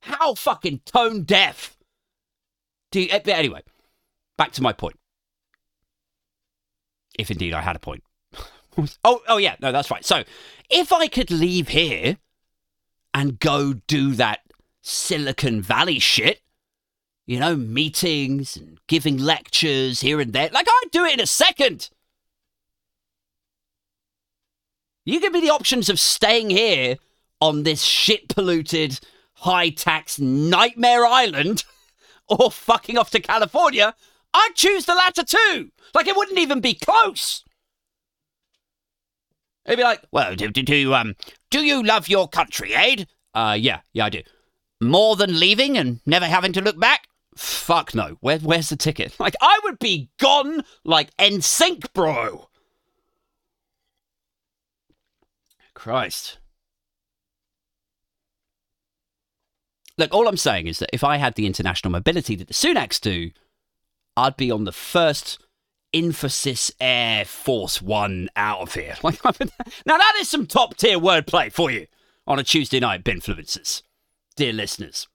[0.00, 1.76] How fucking tone deaf.
[2.90, 3.62] Do you, eh, but anyway,
[4.36, 4.98] back to my point.
[7.18, 8.02] If indeed I had a point.
[9.04, 10.04] oh, oh yeah, no, that's right.
[10.04, 10.24] So,
[10.68, 12.18] if I could leave here
[13.12, 14.40] and go do that
[14.86, 16.42] Silicon Valley shit,
[17.26, 21.26] you know, meetings and giving lectures here and there, like I'd do it in a
[21.26, 21.88] second.
[25.06, 26.96] You give me the options of staying here
[27.40, 29.00] on this shit polluted,
[29.32, 31.64] high tax nightmare island
[32.28, 33.94] or fucking off to California.
[34.34, 35.70] I'd choose the latter too.
[35.94, 37.42] Like it wouldn't even be close.
[39.64, 41.16] It'd be like, well, do, do, do, um,
[41.50, 43.08] do you love your country, Aid?
[43.32, 44.22] Uh, yeah, yeah, I do.
[44.84, 47.08] More than leaving and never having to look back?
[47.36, 48.16] Fuck no.
[48.20, 49.16] Where, where's the ticket?
[49.20, 52.48] Like, I would be gone like NSYNC, bro.
[55.74, 56.38] Christ.
[59.96, 63.00] Look, all I'm saying is that if I had the international mobility that the Sunaks
[63.00, 63.30] do,
[64.16, 65.38] I'd be on the first
[65.94, 68.96] Infosys Air Force One out of here.
[69.02, 69.22] Like,
[69.86, 71.86] now that is some top tier wordplay for you
[72.26, 73.82] on a Tuesday night, Binfluencers,
[74.36, 75.08] dear listeners.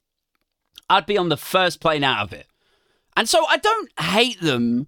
[0.89, 2.47] I'd be on the first plane out of it,
[3.15, 4.87] and so I don't hate them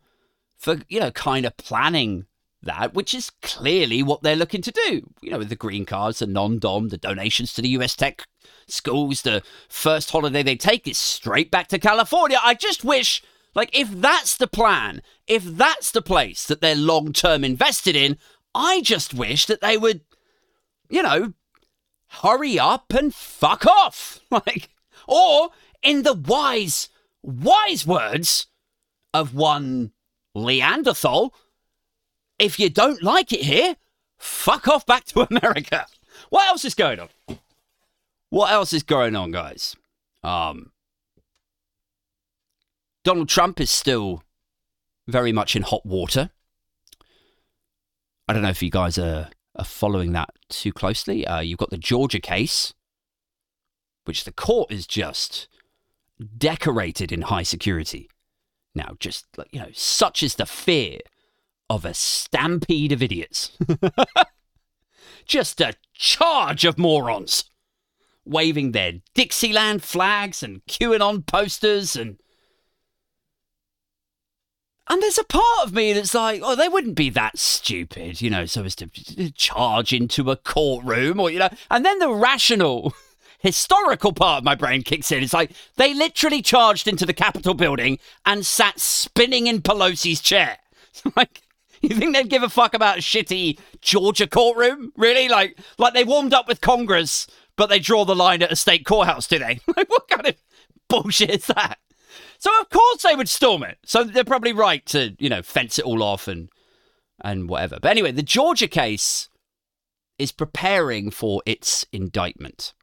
[0.57, 2.25] for you know kind of planning
[2.63, 5.09] that, which is clearly what they're looking to do.
[5.21, 8.25] You know, with the green cards, the non-dom, the donations to the US tech
[8.67, 12.39] schools, the first holiday they take is straight back to California.
[12.43, 13.21] I just wish
[13.53, 18.17] like, if that's the plan, if that's the place that they're long term invested in,
[18.55, 20.01] I just wish that they would,
[20.89, 21.33] you know,
[22.21, 24.19] hurry up and fuck off.
[24.31, 24.69] Like,
[25.07, 25.49] or
[25.83, 26.87] in the wise,
[27.21, 28.47] wise words
[29.13, 29.91] of one
[30.33, 31.31] Leanderthal,
[32.39, 33.75] if you don't like it here,
[34.17, 35.85] fuck off back to America.
[36.29, 37.09] What else is going on?
[38.29, 39.75] What else is going on, guys?
[40.23, 40.71] Um,
[43.03, 44.23] Donald Trump is still
[45.07, 46.29] very much in hot water.
[48.29, 51.25] I don't know if you guys are, are following that too closely.
[51.25, 52.73] Uh, you've got the Georgia case,
[54.05, 55.47] which the court is just
[56.37, 58.09] decorated in high security.
[58.73, 60.99] Now, just you know, such is the fear
[61.69, 63.57] of a stampede of idiots.
[65.25, 67.45] just a charge of morons
[68.25, 72.17] waving their Dixieland flags and QAnon posters and
[74.91, 78.29] and there's a part of me that's like, oh, they wouldn't be that stupid, you
[78.29, 78.89] know, so as to
[79.31, 82.93] charge into a courtroom or, you know, and then the rational,
[83.39, 85.23] historical part of my brain kicks in.
[85.23, 90.57] It's like they literally charged into the Capitol building and sat spinning in Pelosi's chair.
[91.15, 91.41] like,
[91.81, 94.91] you think they'd give a fuck about a shitty Georgia courtroom?
[94.97, 95.29] Really?
[95.29, 98.85] Like, like they warmed up with Congress, but they draw the line at a state
[98.85, 99.61] courthouse, do they?
[99.77, 100.35] like, what kind of
[100.89, 101.77] bullshit is that?
[102.41, 103.77] So of course they would storm it.
[103.85, 106.49] So they're probably right to, you know, fence it all off and
[107.23, 107.77] and whatever.
[107.79, 109.29] But anyway, the Georgia case
[110.17, 112.73] is preparing for its indictment.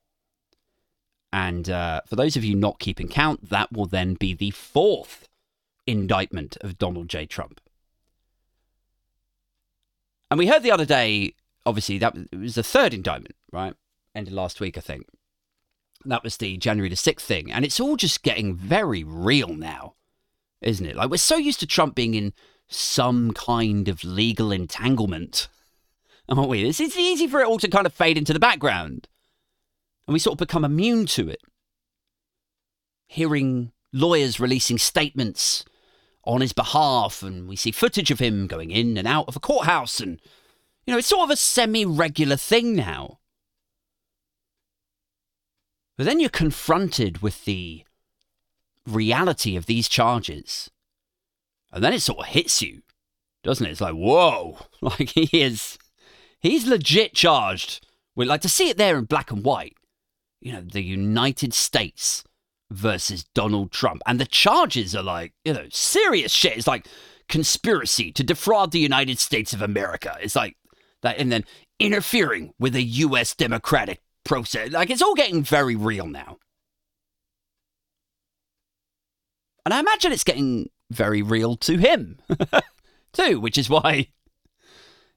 [1.33, 5.29] And uh, for those of you not keeping count, that will then be the fourth
[5.89, 7.27] indictment of Donald J.
[7.27, 7.61] Trump.
[10.31, 11.35] And we heard the other day,
[11.67, 13.75] obviously, that was the third indictment, right?
[14.15, 15.07] Ended last week, I think.
[16.05, 17.51] That was the January the 6th thing.
[17.51, 19.95] And it's all just getting very real now,
[20.61, 20.97] isn't it?
[20.97, 22.33] Like, we're so used to Trump being in
[22.69, 25.49] some kind of legal entanglement,
[26.29, 26.65] aren't we?
[26.65, 29.09] It's, it's easy for it all to kind of fade into the background.
[30.07, 31.41] And we sort of become immune to it.
[33.07, 35.65] Hearing lawyers releasing statements
[36.25, 39.41] on his behalf, and we see footage of him going in and out of a
[39.41, 40.21] courthouse, and,
[40.87, 43.19] you know, it's sort of a semi regular thing now.
[45.99, 47.83] But then you're confronted with the
[48.87, 50.71] reality of these charges.
[51.73, 52.83] And then it sort of hits you,
[53.43, 53.71] doesn't it?
[53.71, 55.77] It's like, whoa, like he is,
[56.39, 57.85] he's legit charged
[58.15, 59.77] with, like, to see it there in black and white,
[60.41, 62.23] you know, the United States
[62.71, 64.01] versus Donald Trump.
[64.07, 66.57] And the charges are like, you know, serious shit.
[66.57, 66.87] It's like
[67.29, 70.17] conspiracy to defraud the United States of America.
[70.21, 70.57] It's like
[71.03, 71.19] that.
[71.19, 71.45] And then
[71.81, 73.35] interfering with a U.S.
[73.35, 74.71] Democratic process.
[74.71, 76.37] Like it's all getting very real now.
[79.65, 82.19] And I imagine it's getting very real to him,
[83.13, 84.09] too, which is why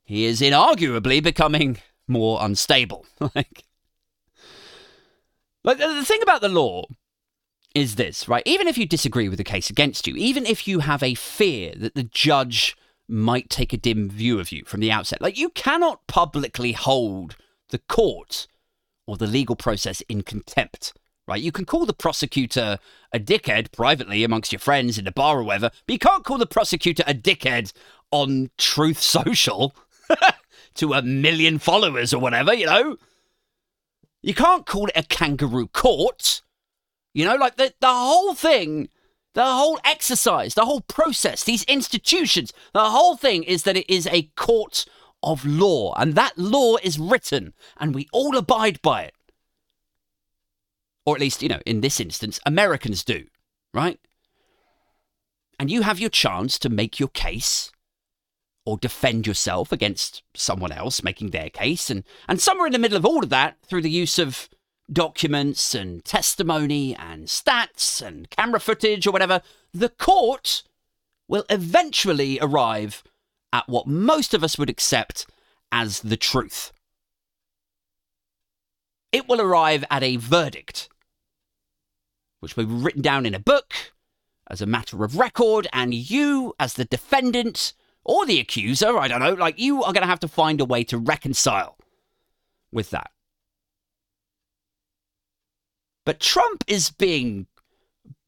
[0.04, 3.06] he is inarguably becoming more unstable.
[3.36, 3.63] like,
[5.63, 6.84] like the thing about the law
[7.74, 8.43] is this, right?
[8.45, 11.74] Even if you disagree with the case against you, even if you have a fear
[11.78, 12.76] that the judge
[13.08, 17.38] might take a dim view of you from the outset, like you cannot publicly hold
[17.69, 18.47] the court
[19.12, 20.93] or the legal process in contempt.
[21.28, 21.41] Right?
[21.41, 22.80] You can call the prosecutor
[23.12, 26.38] a dickhead privately amongst your friends in the bar or whatever, but you can't call
[26.38, 27.74] the prosecutor a dickhead
[28.12, 29.76] on Truth Social
[30.76, 32.95] to a million followers or whatever, you know?
[34.21, 36.41] You can't call it a kangaroo court.
[37.13, 38.88] You know, like the, the whole thing,
[39.34, 44.08] the whole exercise, the whole process, these institutions, the whole thing is that it is
[44.08, 44.86] a court
[45.23, 45.93] of law.
[45.97, 49.15] And that law is written, and we all abide by it.
[51.05, 53.25] Or at least, you know, in this instance, Americans do,
[53.73, 53.99] right?
[55.60, 57.71] And you have your chance to make your case
[58.65, 61.89] or defend yourself against someone else making their case.
[61.89, 64.49] And, and somewhere in the middle of all of that, through the use of
[64.91, 69.41] documents and testimony and stats and camera footage or whatever,
[69.73, 70.63] the court
[71.27, 73.03] will eventually arrive
[73.53, 75.25] at what most of us would accept
[75.71, 76.71] as the truth.
[79.11, 80.89] It will arrive at a verdict,
[82.39, 83.73] which will be written down in a book
[84.49, 89.19] as a matter of record, and you, as the defendant or the accuser, I don't
[89.19, 91.77] know, like you are going to have to find a way to reconcile
[92.71, 93.11] with that.
[96.05, 97.47] But Trump is being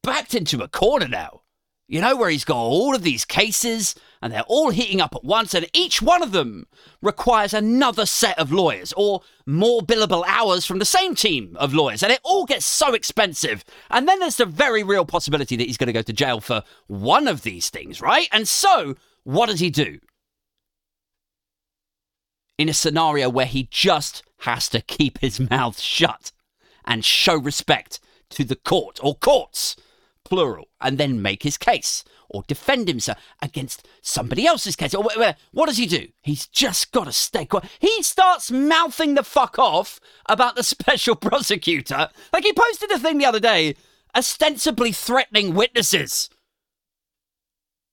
[0.02, 1.42] backed into a corner now.
[1.86, 5.22] You know, where he's got all of these cases and they're all heating up at
[5.22, 6.66] once, and each one of them
[7.02, 12.02] requires another set of lawyers or more billable hours from the same team of lawyers.
[12.02, 13.66] And it all gets so expensive.
[13.90, 16.62] And then there's the very real possibility that he's going to go to jail for
[16.86, 18.28] one of these things, right?
[18.32, 19.98] And so, what does he do?
[22.56, 26.32] In a scenario where he just has to keep his mouth shut
[26.86, 29.76] and show respect to the court or courts
[30.24, 34.94] plural, and then make his case or defend himself against somebody else's case.
[34.94, 36.08] Or what does he do?
[36.22, 37.66] He's just got to stay quiet.
[37.78, 42.08] He starts mouthing the fuck off about the special prosecutor.
[42.32, 43.76] Like he posted a thing the other day,
[44.16, 46.28] ostensibly threatening witnesses.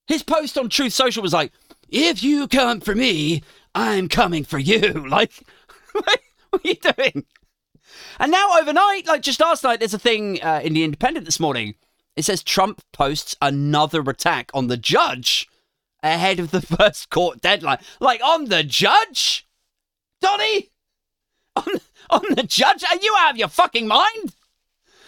[0.08, 1.52] His post on Truth Social was like,
[1.90, 3.44] "If you come for me,
[3.76, 5.32] I'm coming for you." Like,
[5.94, 6.22] what
[6.54, 7.26] are you doing?
[8.20, 11.40] And now overnight, like just last night, there's a thing uh, in the Independent this
[11.40, 11.76] morning
[12.22, 15.50] it says Trump posts another attack on the judge
[16.04, 17.80] ahead of the first court deadline.
[18.00, 19.48] Like on the judge?
[20.22, 20.70] Donny?
[21.56, 21.66] On,
[22.12, 22.84] on the judge?
[22.84, 24.36] Are you out of your fucking mind?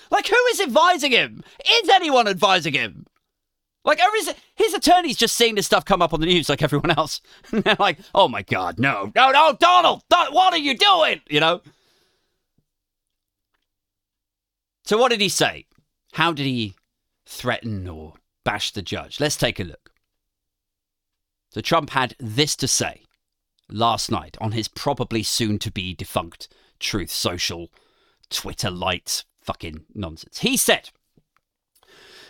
[0.09, 1.43] Like who is advising him?
[1.83, 3.05] Is anyone advising him?
[3.85, 6.91] Like, is his attorney's just seeing this stuff come up on the news like everyone
[6.91, 7.21] else?
[7.51, 11.19] And they're like, oh my God, no, no, no, Donald, Don- what are you doing?
[11.29, 11.61] You know?
[14.85, 15.65] So, what did he say?
[16.13, 16.75] How did he
[17.33, 19.19] threaten or bash the judge.
[19.19, 19.91] Let's take a look.
[21.49, 23.03] So Trump had this to say
[23.69, 26.47] last night on his probably soon to be defunct
[26.79, 27.71] Truth Social
[28.29, 30.39] Twitter light fucking nonsense.
[30.39, 30.89] He said,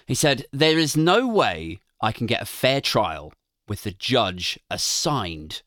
[0.06, 3.34] he said, there is no way I can get a fair trial
[3.68, 5.62] with the judge assigned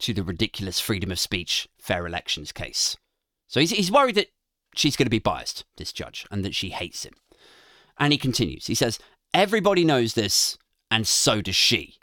[0.00, 2.96] to the ridiculous freedom of speech fair elections case.
[3.46, 4.32] So he's, he's worried that
[4.74, 7.14] she's going to be biased, this judge, and that she hates him.
[7.98, 8.66] And he continues.
[8.66, 8.98] He says,
[9.34, 10.56] Everybody knows this,
[10.90, 11.96] and so does she.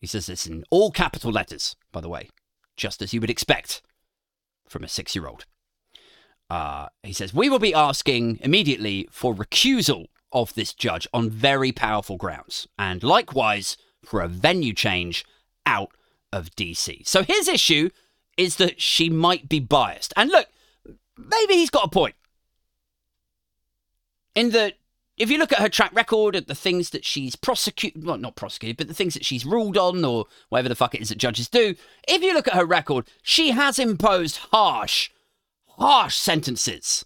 [0.00, 2.28] He says this in all capital letters, by the way,
[2.76, 3.80] just as you would expect
[4.68, 5.46] from a six year old.
[6.50, 11.72] Uh, he says, We will be asking immediately for recusal of this judge on very
[11.72, 15.24] powerful grounds, and likewise for a venue change
[15.64, 15.90] out
[16.32, 17.06] of DC.
[17.06, 17.90] So his issue
[18.36, 20.12] is that she might be biased.
[20.16, 20.48] And look,
[21.16, 22.16] maybe he's got a point.
[24.34, 24.74] In that
[25.16, 28.34] if you look at her track record, at the things that she's prosecuted, well, not
[28.34, 31.18] prosecuted, but the things that she's ruled on, or whatever the fuck it is that
[31.18, 31.74] judges do,
[32.08, 35.10] if you look at her record, she has imposed harsh,
[35.78, 37.04] harsh sentences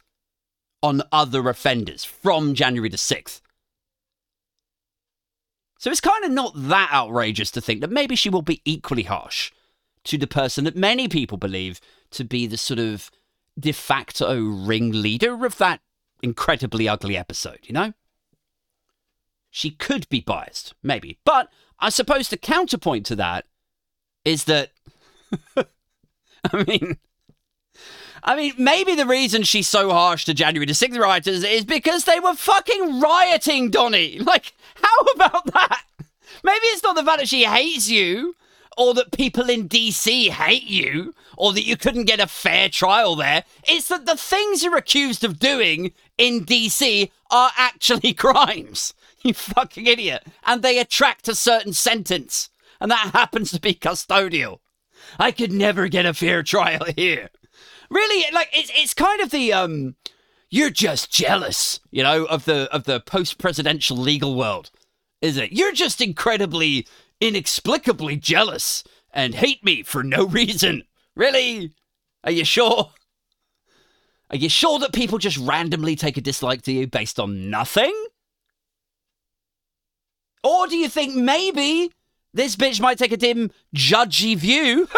[0.82, 3.40] on other offenders from January the 6th.
[5.78, 9.04] So it's kind of not that outrageous to think that maybe she will be equally
[9.04, 9.52] harsh
[10.04, 11.80] to the person that many people believe
[12.12, 13.11] to be the sort of
[13.59, 15.80] de facto ringleader of that
[16.22, 17.92] incredibly ugly episode, you know?
[19.50, 21.18] She could be biased, maybe.
[21.24, 21.48] But
[21.78, 23.46] I suppose the counterpoint to that
[24.24, 24.70] is that
[25.56, 26.98] I mean
[28.24, 32.04] I mean, maybe the reason she's so harsh to January the 6th writers is because
[32.04, 34.18] they were fucking rioting, Donny.
[34.28, 35.84] Like, how about that?
[36.42, 38.34] Maybe it's not the fact that she hates you
[38.78, 43.16] or that people in DC hate you, or that you couldn't get a fair trial
[43.16, 43.42] there.
[43.64, 48.92] It's that the things you're accused of doing in DC are actually crimes.
[49.22, 50.26] You fucking idiot.
[50.44, 52.50] And they attract a certain sentence,
[52.80, 54.58] and that happens to be custodial.
[55.18, 57.30] I could never get a fair trial here.
[57.88, 59.96] really, like it's it's kind of the um,
[60.50, 64.70] you're just jealous, you know, of the of the post presidential legal world,
[65.20, 65.52] isn't it?
[65.52, 66.86] You're just incredibly,
[67.20, 70.84] inexplicably jealous and hate me for no reason.
[71.14, 71.72] Really?
[72.24, 72.90] Are you sure?
[74.30, 77.94] Are you sure that people just randomly take a dislike to you based on nothing?
[80.44, 81.92] Or do you think maybe
[82.34, 84.88] this bitch might take a dim, judgy view?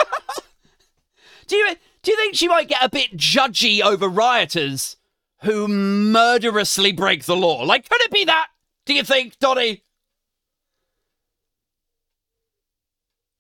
[1.46, 4.96] do you do you think she might get a bit judgy over rioters
[5.42, 7.62] who murderously break the law?
[7.62, 8.48] Like, could it be that?
[8.86, 9.82] Do you think, Donny?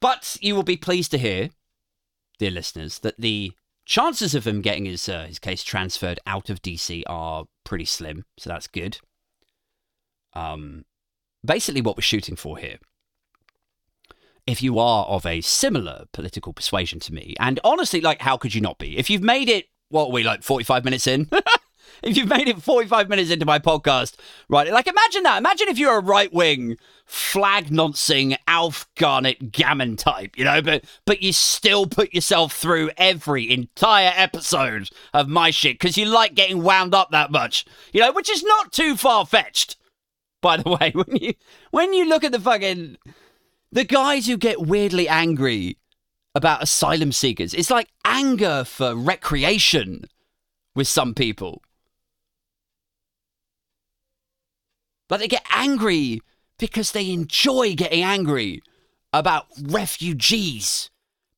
[0.00, 1.50] But you will be pleased to hear,
[2.38, 3.52] dear listeners, that the
[3.90, 8.24] chances of him getting his uh, his case transferred out of DC are pretty slim.
[8.38, 8.98] So that's good.
[10.32, 10.86] Um,
[11.44, 12.78] basically, what we're shooting for here.
[14.46, 18.54] If you are of a similar political persuasion to me, and honestly, like, how could
[18.54, 18.96] you not be?
[18.96, 21.28] If you've made it, what are we like, forty five minutes in?
[22.02, 24.16] if you've made it 45 minutes into my podcast,
[24.48, 24.70] right?
[24.70, 25.38] Like, imagine that.
[25.38, 30.84] Imagine if you're a right wing, flag noncing, Alf Garnett gammon type, you know, but
[31.04, 36.34] but you still put yourself through every entire episode of my shit because you like
[36.34, 39.76] getting wound up that much, you know, which is not too far fetched.
[40.40, 41.34] By the way, when you
[41.70, 42.96] when you look at the fucking
[43.72, 45.76] the guys who get weirdly angry
[46.34, 50.04] about asylum seekers, it's like anger for recreation
[50.74, 51.62] with some people.
[55.10, 56.22] But they get angry
[56.56, 58.62] because they enjoy getting angry
[59.12, 60.88] about refugees.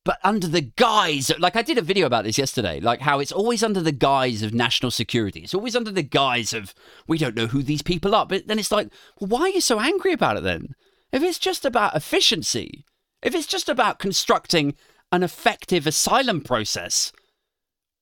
[0.05, 3.31] But under the guise, like I did a video about this yesterday, like how it's
[3.31, 5.39] always under the guise of national security.
[5.39, 6.75] It's always under the guise of
[7.07, 8.27] we don't know who these people are.
[8.27, 10.75] But then it's like, well, why are you so angry about it then?
[11.11, 12.85] If it's just about efficiency,
[13.23, 14.75] if it's just about constructing
[15.11, 17.11] an effective asylum process,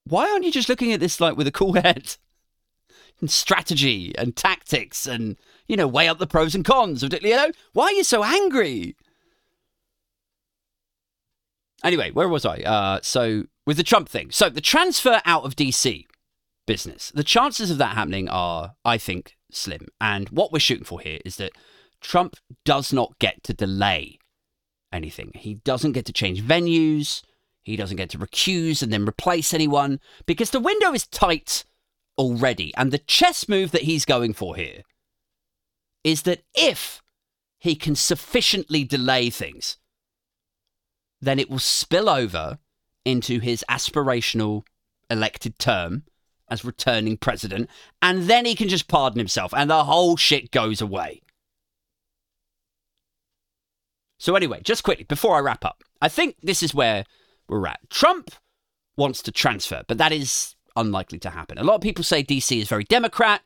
[0.04, 2.18] why aren't you just looking at this like with a cool head?
[3.22, 5.38] And strategy and tactics and
[5.72, 8.26] you know, weigh up the pros and cons of, you know, why are you so
[8.26, 8.94] angry?
[11.82, 12.58] Anyway, where was I?
[12.58, 16.06] Uh, so with the Trump thing, so the transfer out of DC
[16.68, 19.88] business, the chances of that happening are, I think, slim.
[20.02, 21.54] And what we're shooting for here is that
[22.02, 24.20] Trump does not get to delay
[24.92, 25.32] anything.
[25.36, 27.22] He doesn't get to change venues.
[27.64, 31.64] He doesn't get to recuse and then replace anyone because the window is tight
[32.18, 32.74] already.
[32.76, 34.82] And the chess move that he's going for here
[36.04, 37.02] is that if
[37.60, 39.78] he can sufficiently delay things,
[41.22, 42.58] then it will spill over
[43.06, 44.64] into his aspirational
[45.10, 46.04] elected term
[46.50, 47.70] as returning president,
[48.02, 51.22] and then he can just pardon himself, and the whole shit goes away.
[54.18, 57.06] So, anyway, just quickly, before I wrap up, I think this is where
[57.48, 57.80] we're at.
[57.90, 58.32] Trump
[58.98, 61.58] wants to transfer, but that is unlikely to happen.
[61.58, 63.42] A lot of people say DC is very Democrat.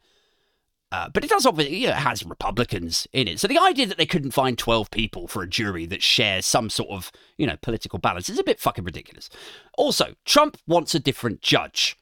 [0.95, 3.37] Uh, but it does obviously, you know, it has Republicans in it.
[3.37, 6.69] So the idea that they couldn't find 12 people for a jury that shares some
[6.69, 9.29] sort of, you know, political balance is a bit fucking ridiculous.
[9.77, 11.97] Also, Trump wants a different judge.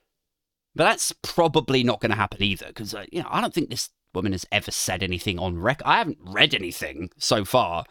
[0.76, 3.72] But that's probably not going to happen either because, uh, you know, I don't think
[3.72, 5.88] this woman has ever said anything on record.
[5.88, 7.86] I haven't read anything so far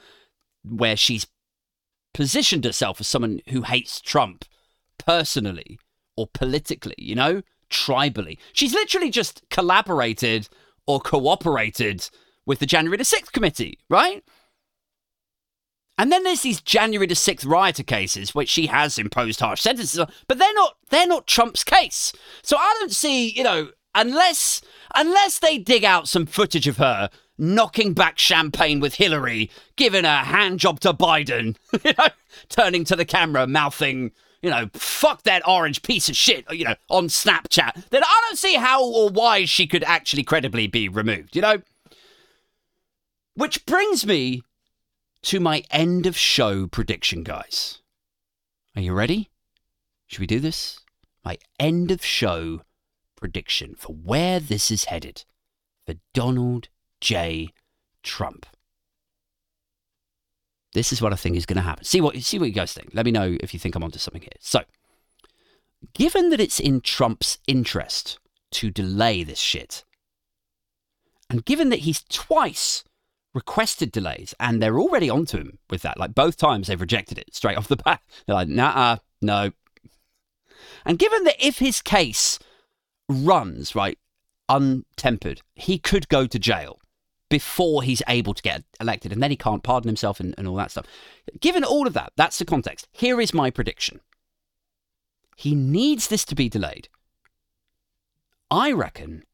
[0.65, 1.27] where she's
[2.15, 4.45] positioned herself as someone who hates Trump
[4.99, 5.81] personally
[6.17, 8.39] or politically, you know, tribally.
[8.53, 10.49] She's literally just collaborated
[10.87, 12.09] or cooperated
[12.47, 14.25] with the January the 6th committee, right?
[15.99, 19.99] And then there's these January the 6th rioter cases, which she has imposed harsh sentences
[19.99, 22.13] on, but they're not they're not Trump's case.
[22.43, 24.63] So I don't see, you know, unless
[24.95, 30.25] unless they dig out some footage of her knocking back champagne with Hillary, giving a
[30.25, 32.09] hand job to Biden, you know,
[32.49, 34.13] turning to the camera, mouthing,
[34.43, 38.39] you know, fuck that orange piece of shit, you know, on Snapchat, then I don't
[38.39, 41.63] see how or why she could actually credibly be removed, you know?
[43.35, 44.43] Which brings me
[45.23, 47.79] to my end of show prediction, guys.
[48.75, 49.31] Are you ready?
[50.09, 50.81] Should we do this?
[51.25, 52.63] My end of show
[53.17, 55.25] prediction for where this is headed
[55.87, 56.69] for Donald
[57.01, 57.51] J.
[58.03, 58.47] Trump.
[60.75, 61.85] This is what I think is going to happen.
[61.85, 62.91] See what see what you guys think.
[62.93, 64.31] Let me know if you think I'm onto something here.
[64.41, 64.63] So,
[65.93, 68.19] given that it's in Trump's interest
[68.53, 69.85] to delay this shit,
[71.29, 72.85] and given that he's twice
[73.35, 77.35] requested delays and they're already onto him with that, like both times they've rejected it
[77.35, 78.01] straight off the bat.
[78.27, 79.53] They're like, nah, no.
[80.85, 82.39] And given that if his case
[83.09, 83.99] runs right
[84.51, 86.82] untempered, he could go to jail
[87.33, 90.57] before he's able to get elected, and then he can't pardon himself and, and all
[90.57, 90.87] that stuff.
[91.41, 92.87] Given all of that, that's the context.
[92.93, 94.01] Here is my prediction
[95.43, 96.89] he needs this to be delayed.
[98.51, 99.25] I reckon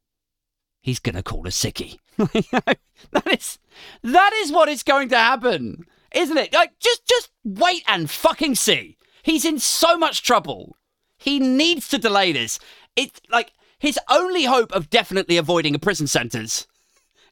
[0.81, 1.99] he's going to call a sickie.
[2.17, 3.59] that is
[4.01, 6.53] that is what is going to happen, isn't it?
[6.53, 8.97] Like just just wait and fucking see.
[9.21, 10.77] He's in so much trouble.
[11.17, 12.59] He needs to delay this.
[12.95, 16.65] It's like his only hope of definitely avoiding a prison sentence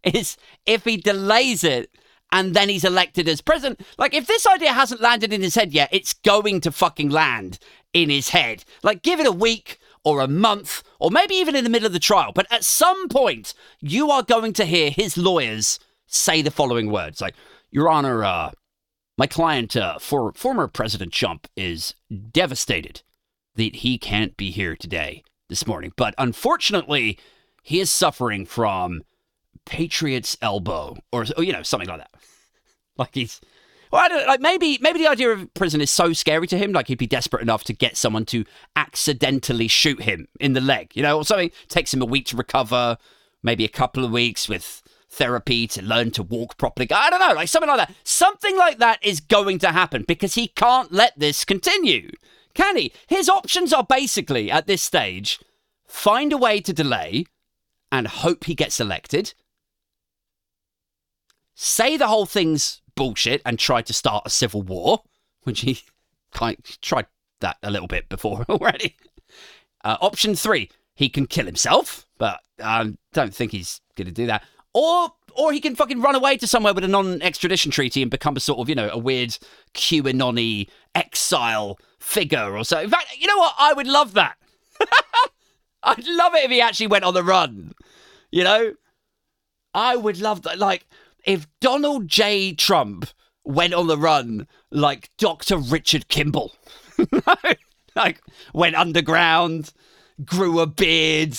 [0.04, 1.90] is if he delays it
[2.32, 3.82] and then he's elected as president.
[3.98, 7.60] Like, if this idea hasn't landed in his head yet, it's going to fucking land
[7.94, 8.66] in his head.
[8.84, 11.94] Like, give it a week or a month or maybe even in the middle of
[11.94, 12.32] the trial.
[12.34, 17.22] But at some point, you are going to hear his lawyers say the following words
[17.22, 17.36] like,
[17.72, 18.52] Your Honor, uh,
[19.18, 21.96] my client, uh, for former President Trump, is
[22.32, 23.02] devastated
[23.56, 25.92] that he can't be here today, this morning.
[25.96, 27.18] But unfortunately,
[27.64, 29.02] he is suffering from
[29.68, 32.12] Patriot's elbow, or you know, something like that.
[32.98, 33.40] Like he's,
[33.92, 36.72] well, I don't like maybe maybe the idea of prison is so scary to him,
[36.72, 38.46] like he'd be desperate enough to get someone to
[38.76, 41.52] accidentally shoot him in the leg, you know, or something.
[41.68, 42.98] Takes him a week to recover,
[43.44, 46.88] maybe a couple of weeks with therapy to learn to walk properly.
[46.92, 47.96] I don't know, like something like that.
[48.04, 52.12] Something like that is going to happen because he can't let this continue,
[52.54, 52.94] can he?
[53.08, 55.40] His options are basically at this stage
[55.88, 57.26] find a way to delay
[57.92, 59.34] and hope he gets elected
[61.58, 65.02] say the whole thing's bullshit and try to start a civil war,
[65.44, 65.82] which he
[66.32, 67.08] kind of tried
[67.42, 68.96] that a little bit before already.
[69.84, 74.28] Uh, option three, he can kill himself, but I don't think he's going to do
[74.28, 74.44] that.
[74.74, 78.36] Or or he can fucking run away to somewhere with a non-extradition treaty and become
[78.36, 79.38] a sort of, you know, a weird
[79.76, 82.80] QAnon exile figure or so.
[82.82, 83.54] In fact, you know what?
[83.60, 84.36] I would love that.
[85.84, 87.74] I'd love it if he actually went on the run.
[88.32, 88.74] You know?
[89.76, 90.58] I would love that.
[90.58, 90.88] Like,
[91.28, 92.54] if Donald J.
[92.54, 93.06] Trump
[93.44, 95.58] went on the run like Dr.
[95.58, 96.54] Richard Kimble,
[97.96, 98.22] like
[98.54, 99.74] went underground,
[100.24, 101.38] grew a beard,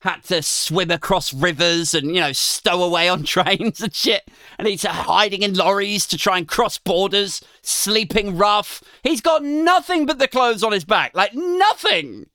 [0.00, 4.28] had to swim across rivers and, you know, stow away on trains and shit.
[4.58, 8.82] And he's hiding in lorries to try and cross borders, sleeping rough.
[9.04, 12.26] He's got nothing but the clothes on his back, like nothing.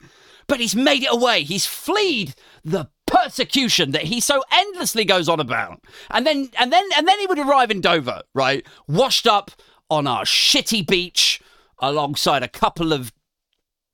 [0.48, 1.44] But he's made it away.
[1.44, 2.34] He's fleed
[2.64, 5.84] the persecution that he so endlessly goes on about.
[6.10, 8.66] And then and then and then he would arrive in Dover, right?
[8.88, 9.52] Washed up
[9.90, 11.42] on our shitty beach
[11.80, 13.14] alongside a couple of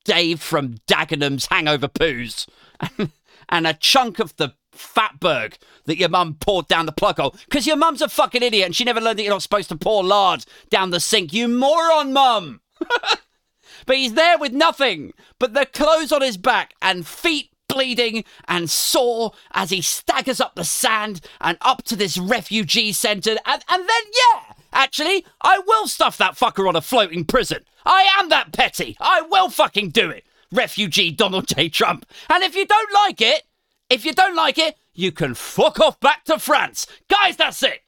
[0.05, 2.47] Dave from Dagenham's hangover poos
[3.49, 5.55] and, a chunk of the fatberg
[5.86, 7.36] that your mum poured down the plug hole.
[7.45, 9.76] Because your mum's a fucking idiot and she never learned that you're not supposed to
[9.76, 11.34] pour lard down the sink.
[11.34, 12.61] You moron, mum!
[13.86, 18.70] but he's there with nothing but the clothes on his back and feet bleeding and
[18.70, 23.38] sore as he staggers up the sand and up to this refugee centre.
[23.45, 27.63] And, and then, yeah, actually, I will stuff that fucker on a floating prison.
[27.86, 28.97] I am that petty.
[28.99, 30.26] I will fucking do it.
[30.51, 31.70] Refugee Donald J.
[31.70, 32.05] Trump.
[32.30, 33.43] And if you don't like it,
[33.89, 36.86] if you don't like it, you can fuck off back to France.
[37.07, 37.82] Guys, that's it.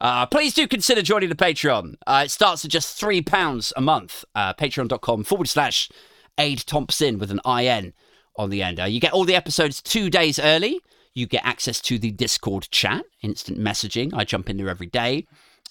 [0.00, 1.94] Uh, please do consider joining the Patreon.
[2.06, 4.24] Uh, it starts at just £3 a month.
[4.34, 5.90] Uh, Patreon.com forward slash
[6.38, 7.92] Aid Thompson with an IN
[8.40, 8.80] on the end.
[8.80, 10.80] Uh, you get all the episodes two days early.
[11.14, 14.12] You get access to the Discord chat, instant messaging.
[14.14, 15.26] I jump in there every day,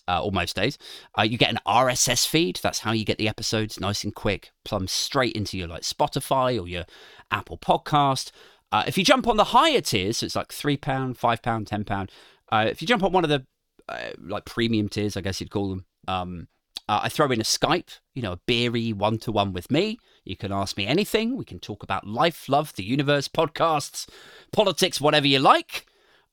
[0.07, 0.77] uh, or most days.
[1.17, 2.59] Uh, you get an RSS feed.
[2.61, 6.61] That's how you get the episodes nice and quick, plumb straight into your like Spotify
[6.61, 6.85] or your
[7.31, 8.31] Apple Podcast.
[8.71, 11.67] Uh, if you jump on the higher tiers, so it's like three pound, five pound,
[11.67, 12.11] ten pound.
[12.51, 13.45] Uh, if you jump on one of the
[13.87, 15.85] uh, like premium tiers, I guess you'd call them.
[16.07, 16.47] Um,
[16.89, 19.99] uh, I throw in a Skype, you know, a beery one to one with me.
[20.25, 21.37] You can ask me anything.
[21.37, 24.09] We can talk about life, love, the universe, podcasts,
[24.51, 25.85] politics, whatever you like.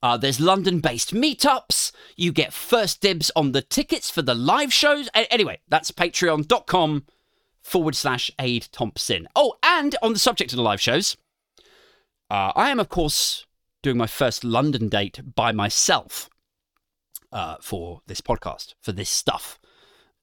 [0.03, 1.93] Uh, there's London based meetups.
[2.17, 5.11] You get first dibs on the tickets for the live shows.
[5.15, 7.05] A- anyway, that's patreon.com
[7.63, 9.29] forward slash aid Thompson.
[9.37, 11.19] Oh, and on the subject of the live shows,
[12.31, 13.45] uh, I am, of course,
[13.83, 16.31] doing my first London date by myself
[17.31, 19.59] uh, for this podcast, for this stuff.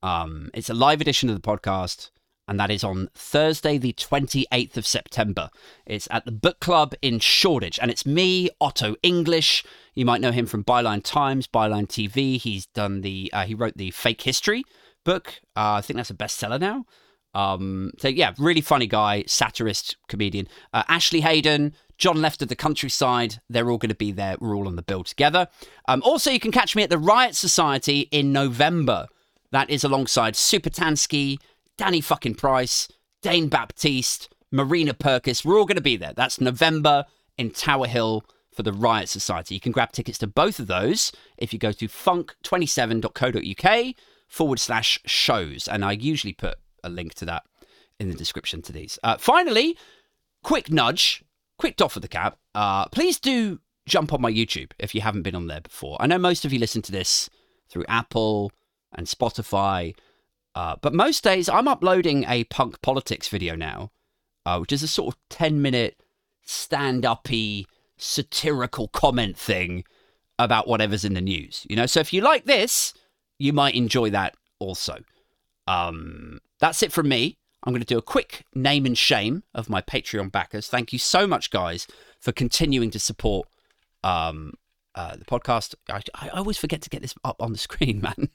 [0.04, 2.12] Um, it's a live edition of the podcast,
[2.48, 5.50] and that is on Thursday, the 28th of September.
[5.86, 9.64] It's at the book club in Shoreditch, and it's me, Otto English.
[9.96, 12.38] You might know him from Byline Times, Byline TV.
[12.38, 14.66] He's done the, uh, he wrote the Fake History
[15.06, 15.40] book.
[15.56, 16.86] Uh, I think that's a bestseller now.
[17.34, 20.50] Um, so yeah, really funny guy, satirist, comedian.
[20.74, 24.36] Uh, Ashley Hayden, John Left of the Countryside, they're all going to be there.
[24.40, 25.48] We're all on the bill together.
[25.88, 29.08] Um, also, you can catch me at the Riot Society in November.
[29.54, 31.38] That is alongside Super Tanskii,
[31.78, 32.88] Danny fucking Price,
[33.22, 35.46] Dane Baptiste, Marina Perkis.
[35.46, 36.14] We're all going to be there.
[36.16, 37.06] That's November
[37.38, 39.54] in Tower Hill for the Riot Society.
[39.54, 43.96] You can grab tickets to both of those if you go to funk27.co.uk
[44.28, 45.68] forward slash shows.
[45.68, 47.44] And I usually put a link to that
[48.00, 48.98] in the description to these.
[49.04, 49.78] Uh, finally,
[50.44, 51.24] quick nudge,
[51.60, 52.40] quick doff of the cap.
[52.56, 55.98] Uh, please do jump on my YouTube if you haven't been on there before.
[56.00, 57.30] I know most of you listen to this
[57.70, 58.52] through Apple
[58.96, 59.96] and Spotify,
[60.56, 63.92] uh, but most days I'm uploading a punk politics video now,
[64.46, 66.02] uh, which is a sort of 10 minute
[66.44, 67.68] stand uppy
[67.98, 69.84] satirical comment thing
[70.38, 71.66] about whatever's in the news.
[71.70, 72.94] You know, so if you like this,
[73.40, 75.00] you might enjoy that also.
[75.68, 77.38] Um, that's it from me.
[77.64, 80.68] I'm going to do a quick name and shame of my Patreon backers.
[80.68, 81.88] Thank you so much, guys,
[82.20, 83.48] for continuing to support
[84.04, 84.54] um,
[84.96, 85.76] uh, the podcast.
[85.90, 88.30] I, I always forget to get this up on the screen, man.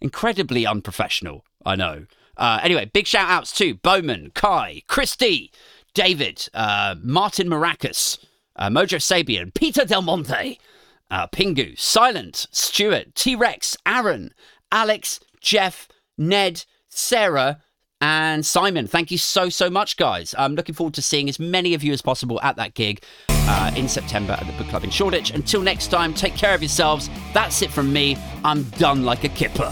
[0.00, 2.06] Incredibly unprofessional, I know.
[2.36, 5.52] Uh, anyway, big shout outs to Bowman, Kai, Christy,
[5.94, 8.18] David, uh, Martin Maracas,
[8.56, 10.58] uh, Mojo Sabian, Peter Del Monte,
[11.10, 14.32] uh, Pingu, Silent, Stuart, T Rex, Aaron,
[14.70, 17.60] Alex, Jeff, Ned, Sarah,
[18.02, 18.86] and Simon.
[18.88, 20.34] Thank you so, so much, guys.
[20.36, 23.72] I'm looking forward to seeing as many of you as possible at that gig uh,
[23.76, 25.30] in September at the Book Club in Shoreditch.
[25.30, 27.08] Until next time, take care of yourselves.
[27.32, 28.18] That's it from me.
[28.44, 29.70] I'm done like a kipper.